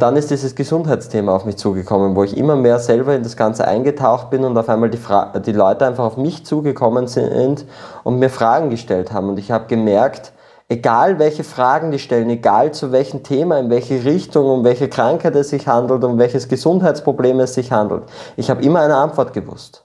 [0.00, 3.66] Dann ist dieses Gesundheitsthema auf mich zugekommen, wo ich immer mehr selber in das Ganze
[3.66, 7.64] eingetaucht bin und auf einmal die, Fra die Leute einfach auf mich zugekommen sind
[8.04, 9.28] und mir Fragen gestellt haben.
[9.28, 10.32] Und ich habe gemerkt,
[10.68, 15.34] egal welche Fragen die stellen, egal zu welchem Thema, in welche Richtung, um welche Krankheit
[15.34, 18.04] es sich handelt, um welches Gesundheitsproblem es sich handelt,
[18.36, 19.84] ich habe immer eine Antwort gewusst.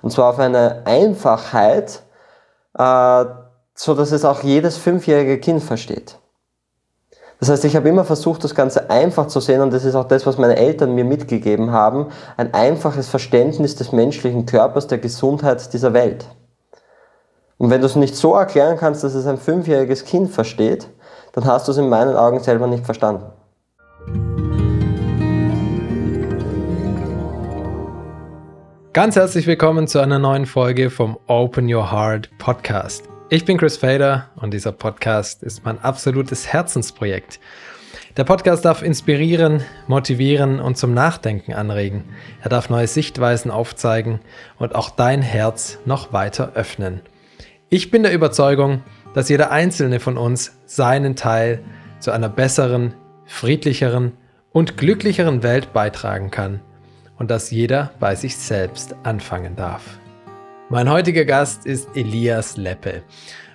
[0.00, 2.00] Und zwar auf eine Einfachheit,
[2.78, 3.24] äh,
[3.74, 6.21] so dass es auch jedes fünfjährige Kind versteht.
[7.42, 10.06] Das heißt, ich habe immer versucht, das Ganze einfach zu sehen und das ist auch
[10.06, 12.06] das, was meine Eltern mir mitgegeben haben,
[12.36, 16.24] ein einfaches Verständnis des menschlichen Körpers, der Gesundheit dieser Welt.
[17.58, 20.86] Und wenn du es nicht so erklären kannst, dass es ein fünfjähriges Kind versteht,
[21.32, 23.24] dann hast du es in meinen Augen selber nicht verstanden.
[28.92, 33.11] Ganz herzlich willkommen zu einer neuen Folge vom Open Your Heart Podcast.
[33.32, 37.40] Ich bin Chris Fader und dieser Podcast ist mein absolutes Herzensprojekt.
[38.18, 42.04] Der Podcast darf inspirieren, motivieren und zum Nachdenken anregen.
[42.42, 44.20] Er darf neue Sichtweisen aufzeigen
[44.58, 47.00] und auch dein Herz noch weiter öffnen.
[47.70, 48.82] Ich bin der Überzeugung,
[49.14, 51.64] dass jeder einzelne von uns seinen Teil
[52.00, 52.92] zu einer besseren,
[53.24, 54.12] friedlicheren
[54.50, 56.60] und glücklicheren Welt beitragen kann
[57.16, 60.01] und dass jeder bei sich selbst anfangen darf.
[60.72, 63.02] Mein heutiger Gast ist Elias Leppe.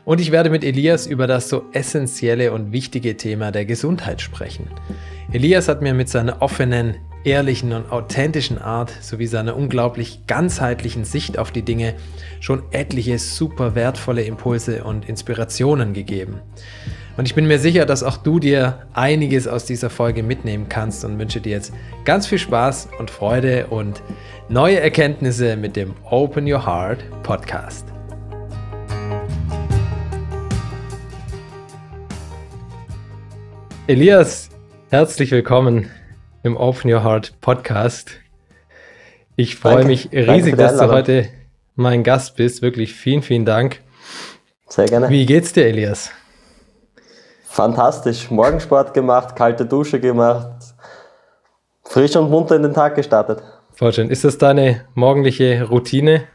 [0.05, 4.69] Und ich werde mit Elias über das so essentielle und wichtige Thema der Gesundheit sprechen.
[5.31, 11.39] Elias hat mir mit seiner offenen, ehrlichen und authentischen Art sowie seiner unglaublich ganzheitlichen Sicht
[11.39, 11.95] auf die Dinge
[12.39, 16.41] schon etliche super wertvolle Impulse und Inspirationen gegeben.
[17.17, 21.03] Und ich bin mir sicher, dass auch du dir einiges aus dieser Folge mitnehmen kannst
[21.03, 21.73] und wünsche dir jetzt
[22.05, 24.03] ganz viel Spaß und Freude und
[24.49, 27.87] neue Erkenntnisse mit dem Open Your Heart Podcast.
[33.87, 34.49] Elias,
[34.91, 35.89] herzlich willkommen
[36.43, 38.11] im Open Your Heart Podcast.
[39.35, 41.29] Ich freue mich riesig, dass du heute
[41.73, 42.61] mein Gast bist.
[42.61, 43.81] Wirklich vielen, vielen Dank.
[44.69, 45.09] Sehr gerne.
[45.09, 46.11] Wie geht's dir, Elias?
[47.57, 48.29] Fantastisch.
[48.29, 50.75] Morgensport gemacht, kalte Dusche gemacht,
[51.83, 53.41] frisch und munter in den Tag gestartet.
[53.73, 54.11] Voll schön.
[54.11, 56.25] Ist das deine morgendliche Routine?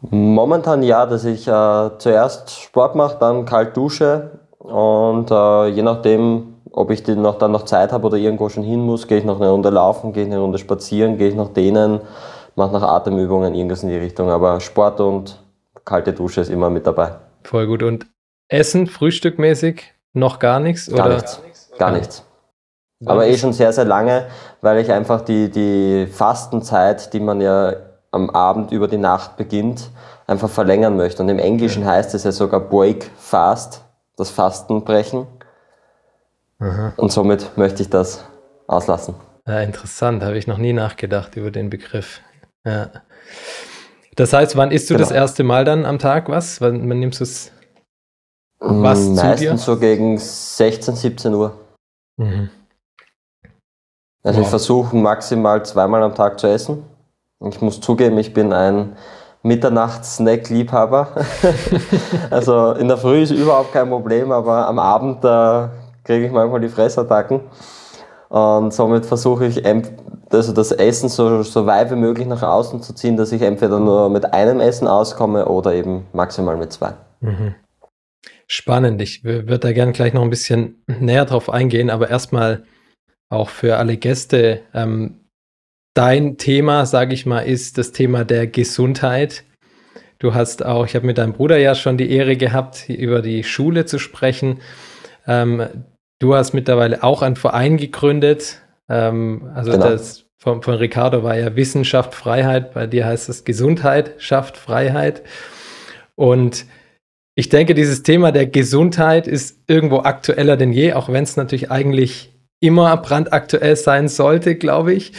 [0.00, 6.54] Momentan ja, dass ich äh, zuerst Sport mache, dann kalt dusche und äh, je nachdem,
[6.70, 9.40] ob ich noch, dann noch Zeit habe oder irgendwo schon hin muss, gehe ich noch
[9.40, 12.00] eine Runde laufen, gehe ich eine Runde spazieren, gehe ich noch dehnen,
[12.54, 14.30] mache noch Atemübungen, irgendwas in die Richtung.
[14.30, 15.42] Aber Sport und
[15.84, 17.16] kalte Dusche ist immer mit dabei.
[17.42, 17.82] Voll gut.
[17.82, 18.06] Und
[18.46, 19.94] Essen, frühstückmäßig?
[20.12, 20.90] Noch gar nichts?
[20.90, 21.14] Gar oder?
[21.16, 21.40] nichts.
[21.78, 22.24] Gar nichts.
[23.04, 24.26] Aber eh schon sehr, sehr lange,
[24.60, 27.74] weil ich einfach die, die Fastenzeit, die man ja
[28.12, 29.90] am Abend über die Nacht beginnt,
[30.26, 31.22] einfach verlängern möchte.
[31.22, 33.82] Und im Englischen heißt es ja sogar Break Fast,
[34.16, 35.26] das Fastenbrechen.
[36.60, 36.92] Aha.
[36.96, 38.24] Und somit möchte ich das
[38.68, 39.14] auslassen.
[39.46, 42.20] Ja, interessant, habe ich noch nie nachgedacht über den Begriff.
[42.64, 42.90] Ja.
[44.14, 45.08] Das heißt, wann isst du genau.
[45.08, 46.60] das erste Mal dann am Tag was?
[46.60, 47.50] Wann, wann nimmst du es
[48.62, 51.52] was Meistens so gegen 16, 17 Uhr.
[52.16, 52.50] Mhm.
[54.22, 54.44] Also wow.
[54.44, 56.84] ich versuche maximal zweimal am Tag zu essen.
[57.44, 58.96] Ich muss zugeben, ich bin ein
[59.42, 61.08] Mitternachts-Snack-Liebhaber.
[62.30, 65.70] also in der Früh ist überhaupt kein Problem, aber am Abend da
[66.04, 67.40] kriege ich manchmal die Fressattacken.
[68.28, 72.94] Und somit versuche ich also das Essen so, so weit wie möglich nach außen zu
[72.94, 76.92] ziehen, dass ich entweder nur mit einem Essen auskomme oder eben maximal mit zwei.
[77.20, 77.54] Mhm.
[78.54, 79.00] Spannend.
[79.00, 82.64] Ich würde da gerne gleich noch ein bisschen näher drauf eingehen, aber erstmal
[83.30, 84.60] auch für alle Gäste.
[84.74, 85.20] Ähm,
[85.94, 89.44] dein Thema, sage ich mal, ist das Thema der Gesundheit.
[90.18, 93.42] Du hast auch, ich habe mit deinem Bruder ja schon die Ehre gehabt, über die
[93.42, 94.60] Schule zu sprechen.
[95.26, 95.66] Ähm,
[96.18, 98.60] du hast mittlerweile auch einen Verein gegründet.
[98.86, 99.88] Ähm, also genau.
[99.88, 102.74] das von, von Ricardo war ja Wissenschaft, Freiheit.
[102.74, 105.22] Bei dir heißt es Gesundheit, schafft Freiheit.
[106.16, 106.66] Und
[107.34, 111.70] ich denke, dieses Thema der Gesundheit ist irgendwo aktueller denn je, auch wenn es natürlich
[111.70, 115.12] eigentlich immer brandaktuell sein sollte, glaube ich.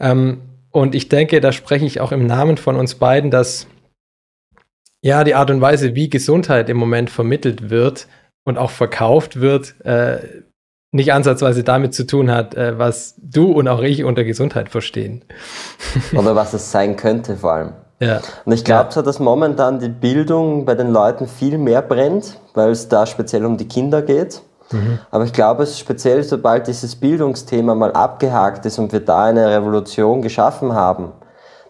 [0.00, 3.68] Ähm, und ich denke, da spreche ich auch im Namen von uns beiden, dass
[5.02, 8.08] ja die Art und Weise, wie Gesundheit im Moment vermittelt wird
[8.44, 10.18] und auch verkauft wird, äh,
[10.90, 15.24] nicht ansatzweise damit zu tun hat, äh, was du und auch ich unter Gesundheit verstehen.
[16.16, 17.72] Oder was es sein könnte vor allem.
[18.00, 18.20] Ja.
[18.44, 22.70] Und ich glaube zwar, dass momentan die Bildung bei den Leuten viel mehr brennt, weil
[22.70, 24.42] es da speziell um die Kinder geht.
[24.70, 24.98] Mhm.
[25.10, 29.24] Aber ich glaube, es ist speziell, sobald dieses Bildungsthema mal abgehakt ist und wir da
[29.24, 31.12] eine Revolution geschaffen haben,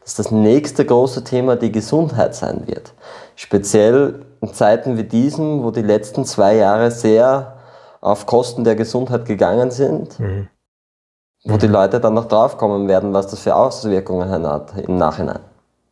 [0.03, 2.93] dass das nächste große Thema die Gesundheit sein wird.
[3.37, 7.55] Speziell in Zeiten wie diesen, wo die letzten zwei Jahre sehr
[8.01, 10.19] auf Kosten der Gesundheit gegangen sind.
[10.19, 10.49] Mhm.
[11.47, 15.41] wo die Leute dann noch draufkommen werden, was das für Auswirkungen hat im Nachhinein.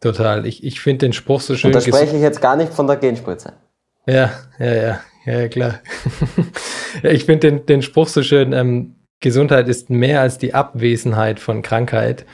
[0.02, 0.44] Total.
[0.46, 1.68] Ich, ich finde den Spruch so schön.
[1.68, 3.52] Und da spreche ich jetzt gar nicht von der Genspritze.
[4.04, 5.78] Ja, ja, ja, ja, klar.
[7.04, 11.62] ich finde den, den Spruch so schön, ähm, Gesundheit ist mehr als die Abwesenheit von
[11.62, 12.26] Krankheit.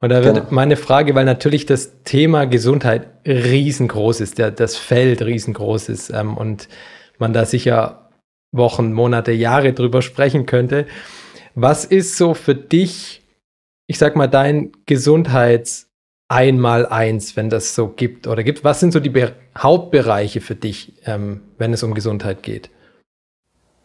[0.00, 0.48] Und da wird genau.
[0.50, 6.36] meine Frage, weil natürlich das Thema Gesundheit riesengroß ist, der, das Feld riesengroß ist ähm,
[6.36, 6.68] und
[7.18, 8.10] man da sicher
[8.50, 10.86] Wochen, Monate, Jahre drüber sprechen könnte.
[11.54, 13.22] Was ist so für dich,
[13.86, 15.87] ich sag mal, dein Gesundheits-
[16.28, 18.62] einmal eins, wenn das so gibt oder gibt?
[18.64, 22.70] Was sind so die Be Hauptbereiche für dich, ähm, wenn es um Gesundheit geht?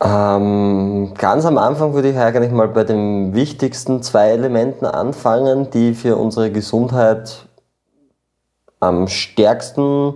[0.04, 5.94] Ähm, ganz am Anfang würde ich eigentlich mal bei den wichtigsten zwei Elementen anfangen, die
[5.94, 7.48] für unsere Gesundheit
[8.82, 10.16] am stärksten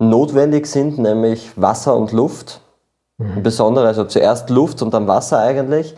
[0.00, 2.60] notwendig sind, nämlich Wasser und Luft.
[3.18, 3.44] Mhm.
[3.44, 5.94] Besonders also zuerst Luft und dann Wasser eigentlich.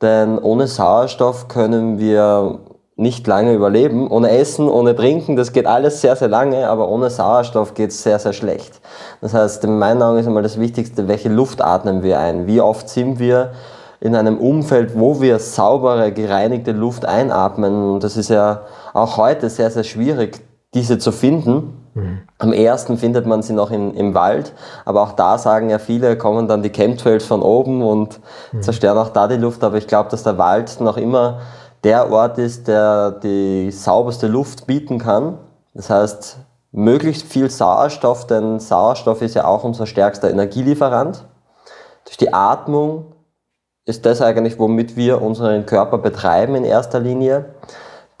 [0.00, 2.60] Denn ohne Sauerstoff können wir
[2.96, 4.08] nicht lange überleben.
[4.08, 8.02] Ohne Essen, ohne Trinken, das geht alles sehr, sehr lange, aber ohne Sauerstoff geht es
[8.02, 8.80] sehr, sehr schlecht.
[9.20, 12.46] Das heißt, in meinen Augen ist einmal das Wichtigste, welche Luft atmen wir ein?
[12.46, 13.52] Wie oft sind wir
[14.00, 17.94] in einem Umfeld, wo wir saubere, gereinigte Luft einatmen?
[17.94, 18.62] Und das ist ja
[18.92, 20.40] auch heute sehr, sehr schwierig,
[20.72, 21.80] diese zu finden.
[21.94, 22.18] Mhm.
[22.38, 24.52] Am ersten findet man sie noch in, im Wald,
[24.84, 28.20] aber auch da sagen ja viele, kommen dann die Chemtrails von oben und
[28.52, 28.62] mhm.
[28.62, 29.64] zerstören auch da die Luft.
[29.64, 31.40] Aber ich glaube, dass der Wald noch immer
[31.84, 35.38] der Ort ist, der die sauberste Luft bieten kann.
[35.74, 36.38] Das heißt,
[36.72, 41.24] möglichst viel Sauerstoff, denn Sauerstoff ist ja auch unser stärkster Energielieferant.
[42.04, 43.12] Durch die Atmung
[43.86, 47.44] ist das eigentlich, womit wir unseren Körper betreiben in erster Linie.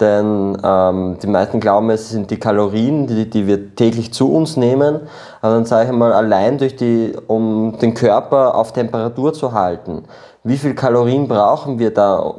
[0.00, 4.56] Denn ähm, die meisten glauben, es sind die Kalorien, die, die wir täglich zu uns
[4.56, 5.00] nehmen.
[5.40, 10.04] Aber dann sage ich mal, allein durch die, um den Körper auf Temperatur zu halten,
[10.42, 12.34] wie viel Kalorien brauchen wir da,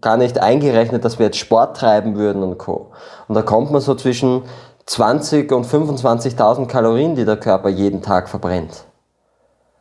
[0.00, 2.92] gar nicht eingerechnet, dass wir jetzt Sport treiben würden und Co.
[3.28, 4.42] Und da kommt man so zwischen
[4.86, 8.84] 20 und 25.000 Kalorien, die der Körper jeden Tag verbrennt.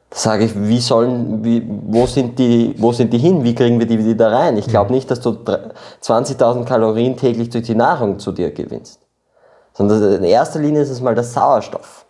[0.09, 3.43] Da sage ich, wie sollen, wie, wo, sind die, wo sind die hin?
[3.43, 4.57] Wie kriegen wir die wieder rein?
[4.57, 8.99] Ich glaube nicht, dass du 20.000 Kalorien täglich durch die Nahrung zu dir gewinnst.
[9.73, 12.05] Sondern in erster Linie ist es mal der Sauerstoff.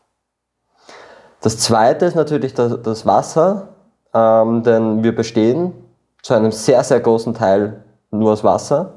[1.42, 3.69] Das zweite ist natürlich das, Wasser,
[4.13, 5.74] ähm, denn wir bestehen
[6.22, 8.94] zu einem sehr, sehr großen Teil nur aus Wasser.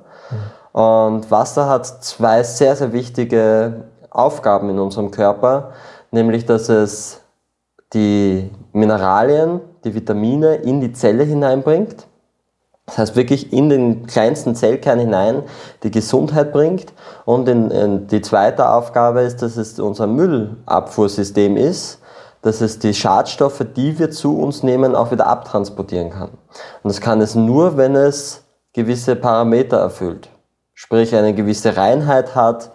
[0.73, 5.73] Und Wasser hat zwei sehr, sehr wichtige Aufgaben in unserem Körper,
[6.11, 7.21] nämlich dass es
[7.93, 12.07] die Mineralien, die Vitamine in die Zelle hineinbringt.
[12.87, 15.45] Das heißt wirklich in den kleinsten Zellkern hinein
[15.83, 16.93] die Gesundheit bringt.
[17.25, 22.01] Und in, in die zweite Aufgabe ist, dass es unser Müllabfuhrsystem ist,
[22.43, 26.31] dass es die Schadstoffe, die wir zu uns nehmen, auch wieder abtransportieren kann.
[26.83, 28.42] Und das kann es nur, wenn es
[28.73, 30.29] gewisse Parameter erfüllt.
[30.75, 32.71] Sprich eine gewisse Reinheit hat,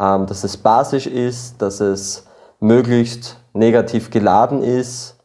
[0.00, 2.26] ähm, dass es basisch ist, dass es
[2.60, 5.16] möglichst negativ geladen ist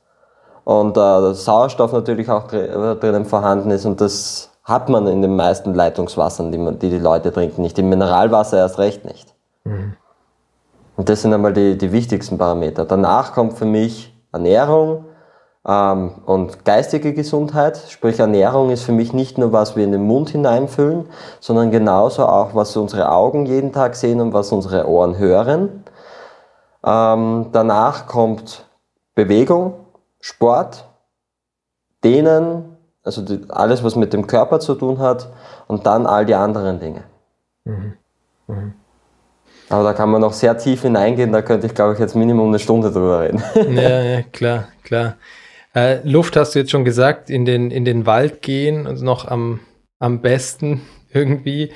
[0.64, 5.36] und äh, Sauerstoff natürlich auch dr drinnen vorhanden ist und das hat man in den
[5.36, 7.80] meisten Leitungswassern, die, man, die, die Leute trinken, nicht.
[7.80, 9.34] Im Mineralwasser erst recht nicht.
[9.64, 9.94] Mhm.
[10.98, 12.84] Und das sind einmal die, die wichtigsten Parameter.
[12.84, 15.06] Danach kommt für mich Ernährung,
[15.64, 20.30] und geistige Gesundheit, sprich Ernährung ist für mich nicht nur, was wir in den Mund
[20.30, 21.10] hineinfüllen,
[21.42, 25.84] sondern genauso auch, was unsere Augen jeden Tag sehen und was unsere Ohren hören.
[26.86, 28.66] Ähm, danach kommt
[29.14, 29.74] Bewegung,
[30.22, 30.86] Sport,
[32.04, 35.30] Dehnen, also alles, was mit dem Körper zu tun hat
[35.68, 37.04] und dann all die anderen Dinge.
[37.66, 37.94] Mhm.
[38.48, 38.74] Mhm.
[39.70, 42.48] Aber da kann man noch sehr tief hineingehen, da könnte ich, glaube ich, jetzt Minimum
[42.48, 43.44] eine Stunde drüber reden.
[43.76, 45.16] Ja, ja klar, klar.
[45.78, 49.28] Äh, Luft hast du jetzt schon gesagt, in den, in den Wald gehen und noch
[49.28, 49.60] am,
[50.00, 50.82] am besten
[51.14, 51.72] irgendwie.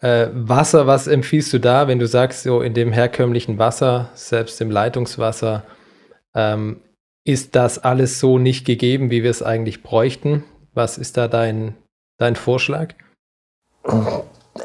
[0.00, 4.60] Äh, Wasser, was empfiehlst du da, wenn du sagst, so in dem herkömmlichen Wasser, selbst
[4.60, 5.62] im Leitungswasser,
[6.34, 6.80] ähm,
[7.24, 10.42] ist das alles so nicht gegeben, wie wir es eigentlich bräuchten?
[10.74, 11.76] Was ist da dein,
[12.18, 12.94] dein Vorschlag?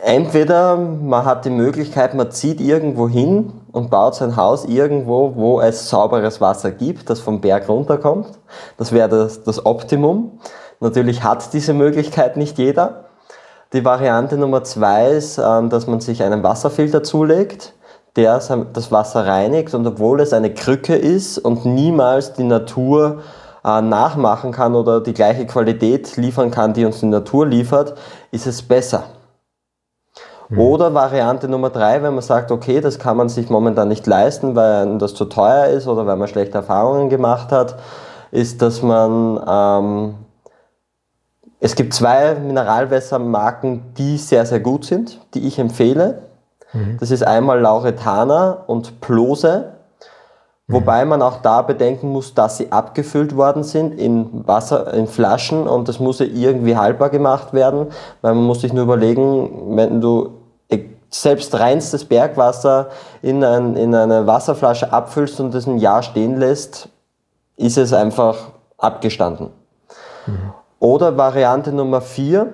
[0.01, 5.61] Entweder man hat die Möglichkeit, man zieht irgendwo hin und baut sein Haus irgendwo, wo
[5.61, 8.27] es sauberes Wasser gibt, das vom Berg runterkommt.
[8.77, 10.39] Das wäre das, das Optimum.
[10.79, 13.05] Natürlich hat diese Möglichkeit nicht jeder.
[13.73, 17.73] Die Variante Nummer zwei ist, ähm, dass man sich einen Wasserfilter zulegt,
[18.15, 18.39] der
[18.73, 23.21] das Wasser reinigt und obwohl es eine Krücke ist und niemals die Natur
[23.65, 27.95] äh, nachmachen kann oder die gleiche Qualität liefern kann, die uns die Natur liefert,
[28.29, 29.05] ist es besser.
[30.49, 30.59] Mhm.
[30.59, 34.55] Oder Variante Nummer drei, wenn man sagt, okay, das kann man sich momentan nicht leisten,
[34.55, 37.75] weil das zu teuer ist oder weil man schlechte Erfahrungen gemacht hat,
[38.31, 40.15] ist, dass man ähm,
[41.59, 46.23] es gibt zwei Mineralwässermarken, die sehr, sehr gut sind, die ich empfehle.
[46.73, 46.97] Mhm.
[46.99, 49.71] Das ist einmal Lauretana und Plose.
[50.67, 55.67] Wobei man auch da bedenken muss, dass sie abgefüllt worden sind in Wasser, in Flaschen
[55.67, 57.87] und das muss ja irgendwie haltbar gemacht werden,
[58.21, 60.43] weil man muss sich nur überlegen, wenn du
[61.13, 62.89] selbst reinstes Bergwasser
[63.21, 66.89] in, ein, in eine Wasserflasche abfüllst und das ein Jahr stehen lässt,
[67.55, 68.37] ist es einfach
[68.77, 69.49] abgestanden.
[70.25, 70.53] Mhm.
[70.79, 72.53] Oder Variante Nummer vier,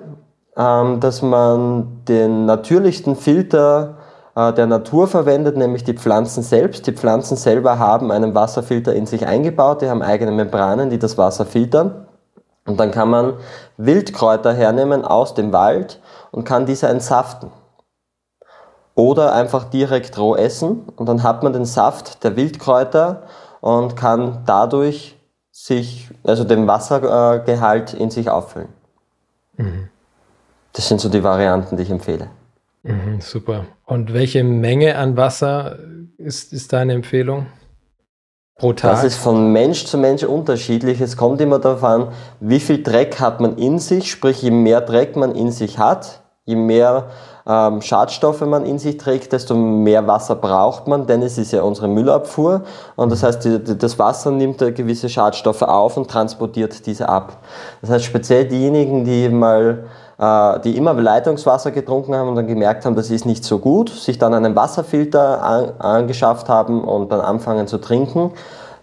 [0.56, 3.96] ähm, dass man den natürlichsten Filter
[4.36, 6.86] der Natur verwendet, nämlich die Pflanzen selbst.
[6.86, 11.18] Die Pflanzen selber haben einen Wasserfilter in sich eingebaut, die haben eigene Membranen, die das
[11.18, 12.06] Wasser filtern.
[12.66, 13.34] Und dann kann man
[13.76, 17.50] Wildkräuter hernehmen aus dem Wald und kann diese entsaften.
[18.94, 23.22] Oder einfach direkt roh essen und dann hat man den Saft der Wildkräuter
[23.60, 25.16] und kann dadurch
[25.50, 28.68] sich, also den Wassergehalt in sich auffüllen.
[29.56, 29.88] Mhm.
[30.72, 32.28] Das sind so die Varianten, die ich empfehle.
[32.82, 33.66] Mhm, super.
[33.84, 35.78] Und welche Menge an Wasser
[36.16, 37.46] ist, ist deine Empfehlung?
[38.56, 38.92] Pro Tag?
[38.92, 41.00] Das ist von Mensch zu Mensch unterschiedlich.
[41.00, 42.08] Es kommt immer darauf an,
[42.40, 44.10] wie viel Dreck hat man in sich.
[44.10, 47.08] Sprich, je mehr Dreck man in sich hat, je mehr
[47.46, 51.62] ähm, Schadstoffe man in sich trägt, desto mehr Wasser braucht man, denn es ist ja
[51.62, 52.62] unsere Müllabfuhr.
[52.96, 57.38] Und das heißt, die, die, das Wasser nimmt gewisse Schadstoffe auf und transportiert diese ab.
[57.80, 59.84] Das heißt, speziell diejenigen, die mal
[60.20, 64.18] die immer Leitungswasser getrunken haben und dann gemerkt haben, das ist nicht so gut, sich
[64.18, 68.32] dann einen Wasserfilter an, angeschafft haben und dann anfangen zu trinken,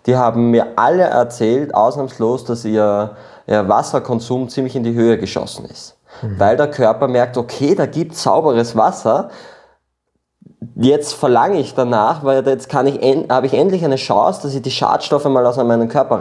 [0.08, 3.12] die haben mir alle erzählt, ausnahmslos, dass ihr,
[3.46, 5.98] ihr Wasserkonsum ziemlich in die Höhe geschossen ist.
[6.24, 6.40] Mhm.
[6.40, 9.30] Weil der Körper merkt, okay, da gibt es sauberes Wasser,
[10.76, 14.64] jetzt verlange ich danach, weil jetzt kann ich, habe ich endlich eine Chance, dass ich
[14.64, 16.18] die Schadstoffe mal aus meinem Körper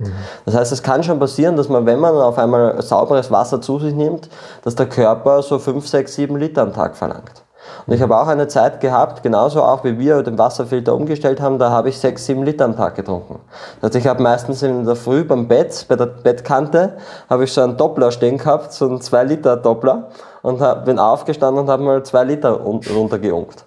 [0.00, 0.44] raustransportiere.
[0.44, 3.78] Das heißt, es kann schon passieren, dass man, wenn man auf einmal sauberes Wasser zu
[3.78, 4.28] sich nimmt,
[4.62, 7.42] dass der Körper so 5, 6, 7 Liter am Tag verlangt.
[7.84, 11.58] Und ich habe auch eine Zeit gehabt, genauso auch wie wir den Wasserfilter umgestellt haben,
[11.58, 13.40] da habe ich 6, 7 Liter am Tag getrunken.
[13.80, 16.96] Das heißt, ich habe meistens in der Früh beim Bett, bei der Bettkante,
[17.28, 20.10] habe ich so einen Doppler stehen gehabt, so einen 2 Liter Doppler
[20.42, 23.64] und bin aufgestanden und habe mal 2 Liter runtergeunkt.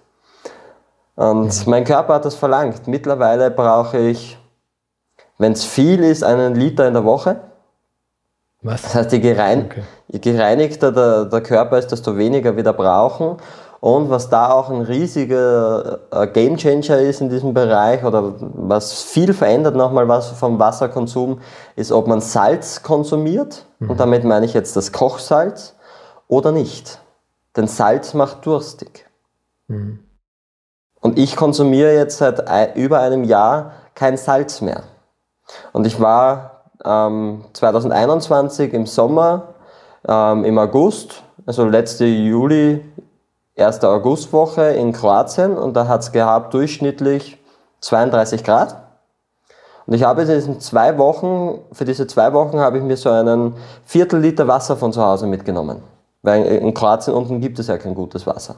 [1.18, 2.88] Und mein Körper hat das verlangt.
[2.88, 4.39] Mittlerweile brauche ich
[5.40, 7.38] wenn es viel ist, einen Liter in der Woche.
[8.62, 8.82] Was?
[8.84, 9.84] Das heißt, je, gerein, okay.
[10.10, 13.38] je gereinigter der, der Körper ist, desto weniger wieder brauchen.
[13.80, 19.34] Und was da auch ein riesiger äh, Gamechanger ist in diesem Bereich oder was viel
[19.34, 21.40] verändert nochmal was vom Wasserkonsum,
[21.78, 23.66] ist, ob man Salz konsumiert.
[23.80, 23.92] Mhm.
[23.92, 25.76] Und damit meine ich jetzt das Kochsalz
[26.28, 27.00] oder nicht.
[27.56, 29.06] Denn Salz macht durstig.
[29.68, 30.00] Mhm.
[31.00, 34.84] Und ich konsumiere jetzt seit über einem Jahr kein Salz mehr.
[35.74, 39.54] Und ich war ähm, 2021 im Sommer,
[40.08, 42.84] ähm, im August, also letzte Juli,
[43.56, 47.38] erste Augustwoche in Kroatien und da hat es gehabt durchschnittlich
[47.82, 48.76] 32 Grad.
[49.86, 53.10] Und ich habe in diesen zwei Wochen, für diese zwei Wochen habe ich mir so
[53.10, 55.82] einen Viertel Liter Wasser von zu Hause mitgenommen.
[56.22, 58.58] Weil in Kroatien unten gibt es ja kein gutes Wasser.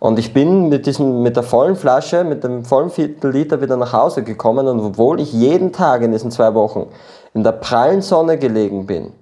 [0.00, 3.76] Und ich bin mit, diesem, mit der vollen Flasche, mit dem vollen Viertel Liter wieder
[3.76, 6.88] nach Hause gekommen und obwohl ich jeden Tag in diesen zwei Wochen
[7.34, 9.12] in der prallen Sonne gelegen bin,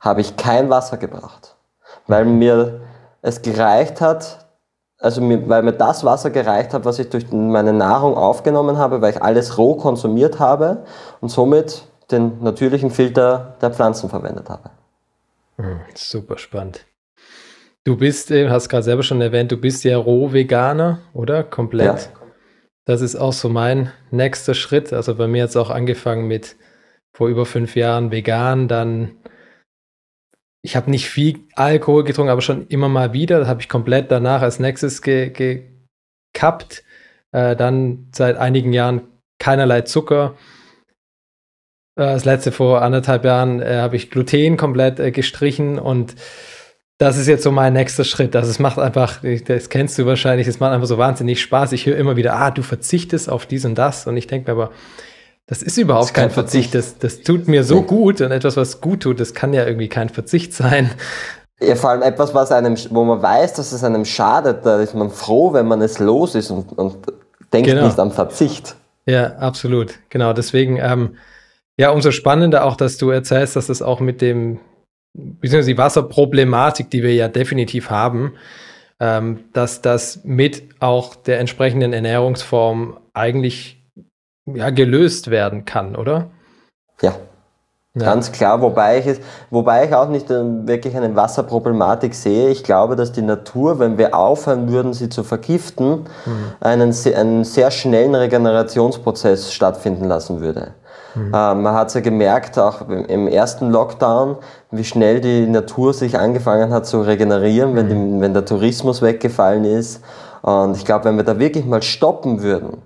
[0.00, 1.54] habe ich kein Wasser gebracht.
[2.08, 2.80] Weil mir
[3.22, 4.46] es gereicht hat,
[4.98, 9.00] also mir, weil mir das Wasser gereicht hat, was ich durch meine Nahrung aufgenommen habe,
[9.00, 10.84] weil ich alles roh konsumiert habe
[11.20, 14.70] und somit den natürlichen Filter der Pflanzen verwendet habe.
[15.58, 16.84] Hm, super spannend.
[17.86, 21.44] Du bist, äh, hast gerade selber schon erwähnt, du bist ja Roh-Veganer, oder?
[21.44, 22.10] Komplett.
[22.12, 22.20] Ja.
[22.84, 24.92] Das ist auch so mein nächster Schritt.
[24.92, 26.56] Also bei mir hat es auch angefangen mit
[27.16, 29.12] vor über fünf Jahren vegan, dann
[30.62, 33.38] ich habe nicht viel Alkohol getrunken, aber schon immer mal wieder.
[33.38, 36.82] Das habe ich komplett danach als nächstes gekappt.
[37.30, 39.02] Äh, dann seit einigen Jahren
[39.38, 40.34] keinerlei Zucker.
[41.94, 46.16] Äh, das letzte vor anderthalb Jahren äh, habe ich Gluten komplett äh, gestrichen und
[46.98, 48.34] das ist jetzt so mein nächster Schritt.
[48.34, 51.72] Also es macht einfach, das kennst du wahrscheinlich, es macht einfach so wahnsinnig Spaß.
[51.72, 54.06] Ich höre immer wieder, ah, du verzichtest auf dies und das.
[54.06, 54.72] Und ich denke mir aber,
[55.46, 56.72] das ist überhaupt das kein Verzicht.
[56.72, 56.94] Verzicht.
[56.94, 59.88] Das, das tut mir so gut und etwas, was gut tut, das kann ja irgendwie
[59.88, 60.90] kein Verzicht sein.
[61.60, 64.94] Ja, vor allem etwas, was einem, wo man weiß, dass es einem schadet, da ist
[64.94, 66.96] man froh, wenn man es los ist und, und
[67.52, 67.86] denkt genau.
[67.86, 68.76] nicht am Verzicht.
[69.06, 69.94] Ja, absolut.
[70.10, 70.32] Genau.
[70.32, 71.16] Deswegen, ähm,
[71.78, 74.58] ja, umso spannender auch, dass du erzählst, dass es auch mit dem,
[75.16, 78.34] beziehungsweise die Wasserproblematik, die wir ja definitiv haben,
[79.00, 83.82] ähm, dass das mit auch der entsprechenden Ernährungsform eigentlich
[84.46, 86.30] ja, gelöst werden kann, oder?
[87.02, 87.14] Ja.
[87.98, 88.04] Ja.
[88.04, 92.50] Ganz klar, wobei ich, es, wobei ich auch nicht äh, wirklich eine Wasserproblematik sehe.
[92.50, 96.52] Ich glaube, dass die Natur, wenn wir aufhören würden, sie zu vergiften, mhm.
[96.60, 100.74] einen, einen sehr schnellen Regenerationsprozess stattfinden lassen würde.
[101.16, 101.34] Mhm.
[101.34, 104.36] Äh, man hat es ja gemerkt, auch im ersten Lockdown,
[104.70, 107.76] wie schnell die Natur sich angefangen hat zu regenerieren, mhm.
[107.76, 110.02] wenn, die, wenn der Tourismus weggefallen ist.
[110.42, 112.78] Und ich glaube, wenn wir da wirklich mal stoppen würden,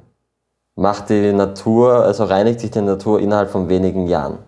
[0.76, 4.38] macht die Natur, also reinigt sich die Natur innerhalb von wenigen Jahren.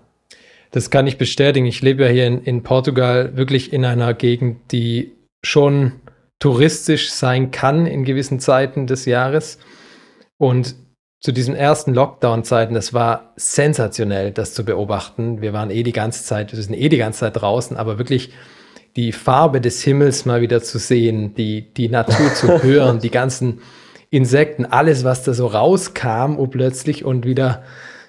[0.70, 1.66] Das kann ich bestätigen.
[1.66, 5.12] Ich lebe ja hier in, in Portugal wirklich in einer Gegend, die
[5.44, 5.92] schon
[6.38, 9.58] touristisch sein kann in gewissen Zeiten des Jahres.
[10.38, 10.74] Und
[11.22, 15.40] zu diesen ersten Lockdown-Zeiten, das war sensationell, das zu beobachten.
[15.40, 18.32] Wir waren eh die ganze Zeit, wir sind eh die ganze Zeit draußen, aber wirklich
[18.96, 23.60] die Farbe des Himmels mal wieder zu sehen, die, die Natur zu hören, die ganzen
[24.10, 27.62] Insekten, alles, was da so rauskam, oh plötzlich und wieder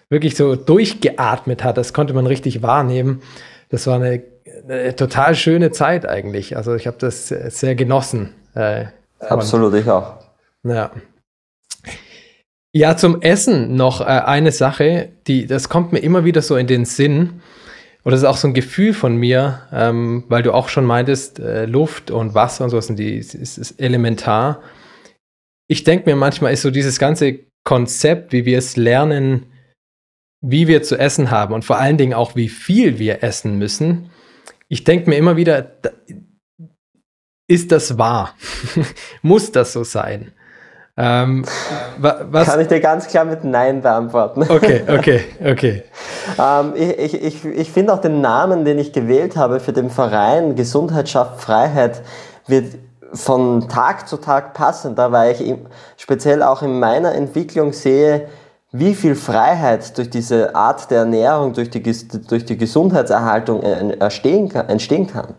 [0.10, 1.78] wirklich so durchgeatmet hat.
[1.78, 3.22] Das konnte man richtig wahrnehmen.
[3.70, 4.24] Das war eine,
[4.68, 6.58] eine total schöne Zeit eigentlich.
[6.58, 8.34] Also ich habe das sehr genossen.
[8.56, 8.86] Äh,
[9.20, 10.16] Absolut, ich auch.
[10.64, 10.90] Ja.
[12.76, 16.66] Ja, zum Essen noch äh, eine Sache, die, das kommt mir immer wieder so in
[16.66, 17.42] den Sinn.
[18.04, 21.40] Oder das ist auch so ein Gefühl von mir, ähm, weil du auch schon meintest,
[21.40, 24.62] äh, Luft und Wasser und sowas sind die, ist, ist elementar.
[25.68, 29.46] Ich denke mir manchmal ist so dieses ganze Konzept, wie wir es lernen,
[30.42, 34.10] wie wir zu essen haben und vor allen Dingen auch, wie viel wir essen müssen.
[34.68, 35.78] Ich denke mir immer wieder,
[37.48, 38.36] ist das wahr?
[39.22, 40.34] Muss das so sein?
[40.96, 41.44] Ähm,
[41.98, 42.48] was?
[42.48, 44.44] Kann ich dir ganz klar mit Nein beantworten.
[44.44, 45.84] Okay, okay, okay.
[46.38, 50.56] ähm, ich ich, ich finde auch den Namen, den ich gewählt habe für den Verein
[50.56, 52.04] Gesundheit schafft Freiheit,
[52.46, 52.76] wird
[53.14, 55.56] von Tag zu Tag passender, weil ich
[55.98, 58.28] speziell auch in meiner Entwicklung sehe,
[58.72, 64.68] wie viel Freiheit durch diese Art der Ernährung, durch die, durch die Gesundheitserhaltung entstehen kann,
[64.70, 65.36] entstehen kann.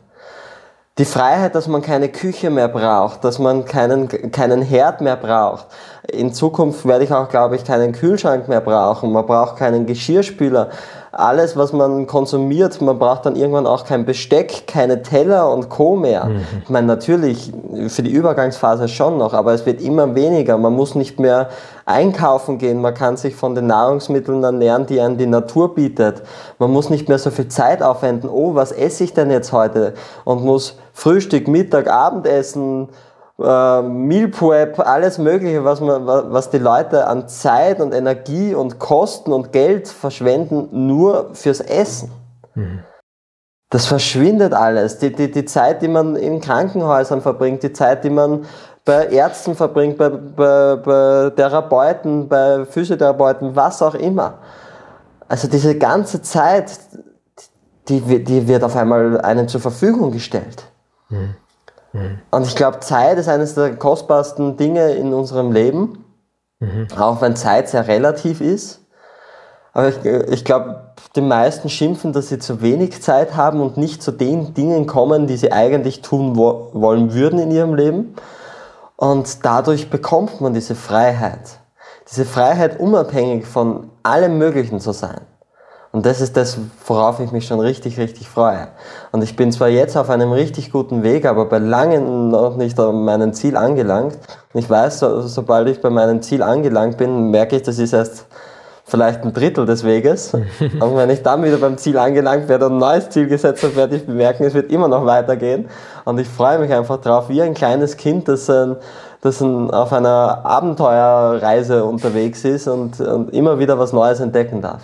[0.96, 5.66] Die Freiheit, dass man keine Küche mehr braucht, dass man keinen, keinen Herd mehr braucht.
[6.08, 9.10] In Zukunft werde ich auch, glaube ich, keinen Kühlschrank mehr brauchen.
[9.10, 10.70] Man braucht keinen Geschirrspüler
[11.18, 15.96] alles, was man konsumiert, man braucht dann irgendwann auch kein Besteck, keine Teller und Co.
[15.96, 16.26] mehr.
[16.26, 16.40] Mhm.
[16.62, 17.52] Ich meine, natürlich
[17.88, 20.58] für die Übergangsphase schon noch, aber es wird immer weniger.
[20.58, 21.48] Man muss nicht mehr
[21.86, 26.22] einkaufen gehen, man kann sich von den Nahrungsmitteln ernähren, die einem die Natur bietet.
[26.58, 29.94] Man muss nicht mehr so viel Zeit aufwenden, oh, was esse ich denn jetzt heute?
[30.24, 32.88] Und muss Frühstück, Mittag, Abendessen,
[33.38, 38.78] äh, Meal Prep, alles Mögliche, was, man, was die Leute an Zeit und Energie und
[38.78, 42.10] Kosten und Geld verschwenden, nur fürs Essen.
[42.54, 42.80] Mhm.
[43.70, 44.98] Das verschwindet alles.
[44.98, 48.44] Die, die, die Zeit, die man in Krankenhäusern verbringt, die Zeit, die man
[48.84, 54.34] bei Ärzten verbringt, bei, bei, bei Therapeuten, bei Physiotherapeuten, was auch immer.
[55.26, 56.78] Also diese ganze Zeit,
[57.88, 60.64] die, die wird auf einmal einem zur Verfügung gestellt.
[61.08, 61.34] Mhm.
[61.94, 62.18] Mhm.
[62.30, 66.04] Und ich glaube, Zeit ist eines der kostbarsten Dinge in unserem Leben,
[66.58, 66.88] mhm.
[66.98, 68.80] auch wenn Zeit sehr relativ ist.
[69.72, 74.02] Aber ich, ich glaube, die meisten schimpfen, dass sie zu wenig Zeit haben und nicht
[74.02, 78.14] zu den Dingen kommen, die sie eigentlich tun wo wollen würden in ihrem Leben.
[78.96, 81.58] Und dadurch bekommt man diese Freiheit.
[82.10, 85.22] Diese Freiheit, unabhängig von allem Möglichen zu sein.
[85.94, 88.66] Und das ist das, worauf ich mich schon richtig, richtig freue.
[89.12, 92.80] Und ich bin zwar jetzt auf einem richtig guten Weg, aber bei langem noch nicht
[92.80, 94.18] an meinem Ziel angelangt.
[94.52, 97.92] Und ich weiß, so, sobald ich bei meinem Ziel angelangt bin, merke ich, das ist
[97.92, 98.26] erst
[98.84, 100.34] vielleicht ein Drittel des Weges.
[100.80, 103.76] Und wenn ich dann wieder beim Ziel angelangt werde und ein neues Ziel gesetzt habe,
[103.76, 105.68] werde ich bemerken, es wird immer noch weitergehen.
[106.04, 108.74] Und ich freue mich einfach drauf, wie ein kleines Kind, das, ein,
[109.20, 114.82] das ein, auf einer Abenteuerreise unterwegs ist und, und immer wieder was Neues entdecken darf.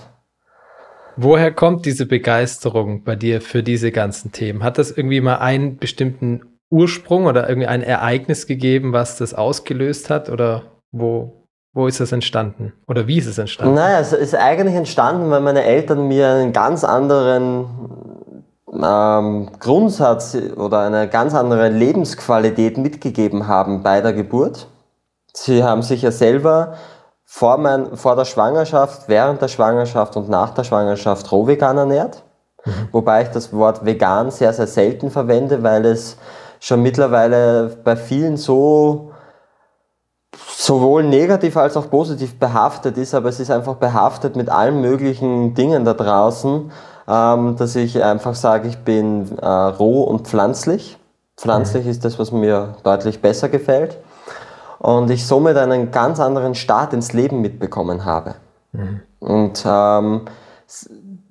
[1.16, 4.62] Woher kommt diese Begeisterung bei dir für diese ganzen Themen?
[4.62, 10.09] Hat das irgendwie mal einen bestimmten Ursprung oder irgendwie ein Ereignis gegeben, was das ausgelöst
[10.11, 10.31] hat?
[10.31, 12.73] Oder wo, wo ist das entstanden?
[12.87, 13.75] Oder wie ist es entstanden?
[13.75, 17.66] Naja, es ist eigentlich entstanden, weil meine Eltern mir einen ganz anderen
[18.73, 24.68] ähm, Grundsatz oder eine ganz andere Lebensqualität mitgegeben haben bei der Geburt.
[25.35, 26.75] Sie haben sich ja selber
[27.33, 32.25] vor, mein, vor der Schwangerschaft, während der Schwangerschaft und nach der Schwangerschaft rohvegan ernährt.
[32.64, 32.88] Mhm.
[32.90, 36.16] Wobei ich das Wort vegan sehr, sehr selten verwende, weil es
[36.59, 39.12] schon mittlerweile bei vielen so
[40.49, 45.55] sowohl negativ als auch positiv behaftet ist, aber es ist einfach behaftet mit allen möglichen
[45.55, 46.73] Dingen da draußen,
[47.09, 50.99] ähm, dass ich einfach sage, ich bin äh, roh und pflanzlich.
[51.37, 51.90] Pflanzlich mhm.
[51.93, 53.99] ist das, was mir deutlich besser gefällt
[54.81, 58.37] und ich somit einen ganz anderen Start ins Leben mitbekommen habe.
[58.73, 59.01] Mhm.
[59.21, 60.23] Und ähm,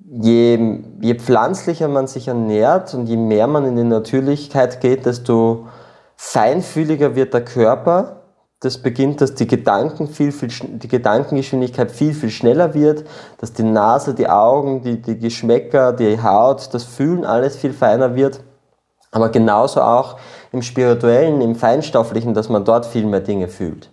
[0.08, 5.66] je, je pflanzlicher man sich ernährt und je mehr man in die Natürlichkeit geht, desto
[6.14, 8.22] feinfühliger wird der Körper.
[8.60, 13.04] Das beginnt, dass die Gedanken viel, viel, die Gedankengeschwindigkeit viel, viel schneller wird,
[13.38, 18.14] dass die Nase, die Augen, die, die Geschmäcker, die Haut, das Fühlen alles viel feiner
[18.14, 18.44] wird.
[19.10, 20.18] Aber genauso auch
[20.52, 23.90] im Spirituellen, im Feinstofflichen, dass man dort viel mehr Dinge fühlt.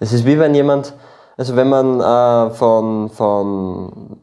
[0.00, 0.94] Es ist wie wenn jemand,
[1.36, 4.18] also wenn man äh, von, von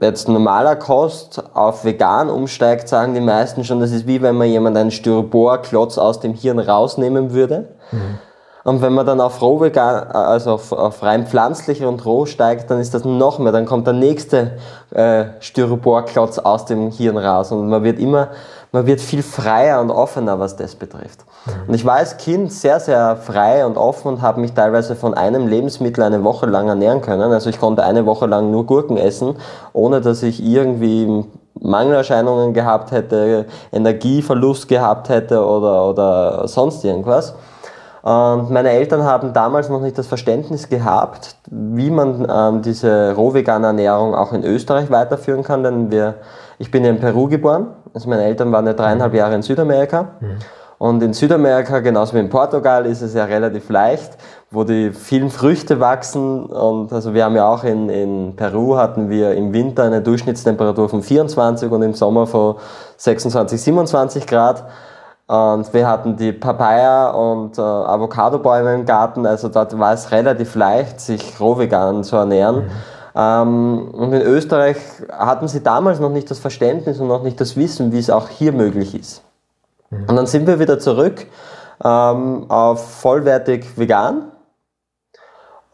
[0.00, 4.48] jetzt normaler Kost auf vegan umsteigt, sagen die meisten schon, das ist wie wenn man
[4.48, 7.68] jemand einen Styroporklotz aus dem Hirn rausnehmen würde.
[7.90, 8.18] Mhm.
[8.64, 12.70] Und wenn man dann auf roh vegan, also auf, auf rein pflanzlich und roh steigt,
[12.70, 13.50] dann ist das noch mehr.
[13.50, 14.58] Dann kommt der nächste
[14.90, 18.28] äh, Styroporklotz aus dem Hirn raus und man wird immer
[18.72, 21.24] man wird viel freier und offener, was das betrifft.
[21.66, 25.14] Und ich war als Kind sehr, sehr frei und offen und habe mich teilweise von
[25.14, 27.32] einem Lebensmittel eine Woche lang ernähren können.
[27.32, 29.36] Also ich konnte eine Woche lang nur Gurken essen,
[29.72, 31.24] ohne dass ich irgendwie
[31.60, 37.34] Mangelerscheinungen gehabt hätte, Energieverlust gehabt hätte oder, oder sonst irgendwas.
[38.08, 43.66] Und meine Eltern haben damals noch nicht das Verständnis gehabt, wie man ähm, diese rohvegane
[43.66, 46.14] Ernährung auch in Österreich weiterführen kann, denn wir,
[46.58, 50.12] ich bin in Peru geboren, also meine Eltern waren ja dreieinhalb Jahre in Südamerika.
[50.20, 50.38] Mhm.
[50.78, 54.16] Und in Südamerika, genauso wie in Portugal, ist es ja relativ leicht,
[54.50, 56.46] wo die vielen Früchte wachsen.
[56.46, 60.88] Und also wir haben ja auch in, in Peru hatten wir im Winter eine Durchschnittstemperatur
[60.88, 62.54] von 24 und im Sommer von
[62.96, 64.64] 26, 27 Grad.
[65.28, 70.54] Und wir hatten die Papaya und äh, Avocado-Bäume im Garten, also dort war es relativ
[70.54, 72.64] leicht, sich roh vegan zu ernähren.
[72.64, 72.70] Mhm.
[73.14, 74.78] Ähm, und in Österreich
[75.12, 78.30] hatten sie damals noch nicht das Verständnis und noch nicht das Wissen, wie es auch
[78.30, 79.22] hier möglich ist.
[79.90, 80.06] Mhm.
[80.08, 81.26] Und dann sind wir wieder zurück
[81.84, 84.32] ähm, auf vollwertig vegan.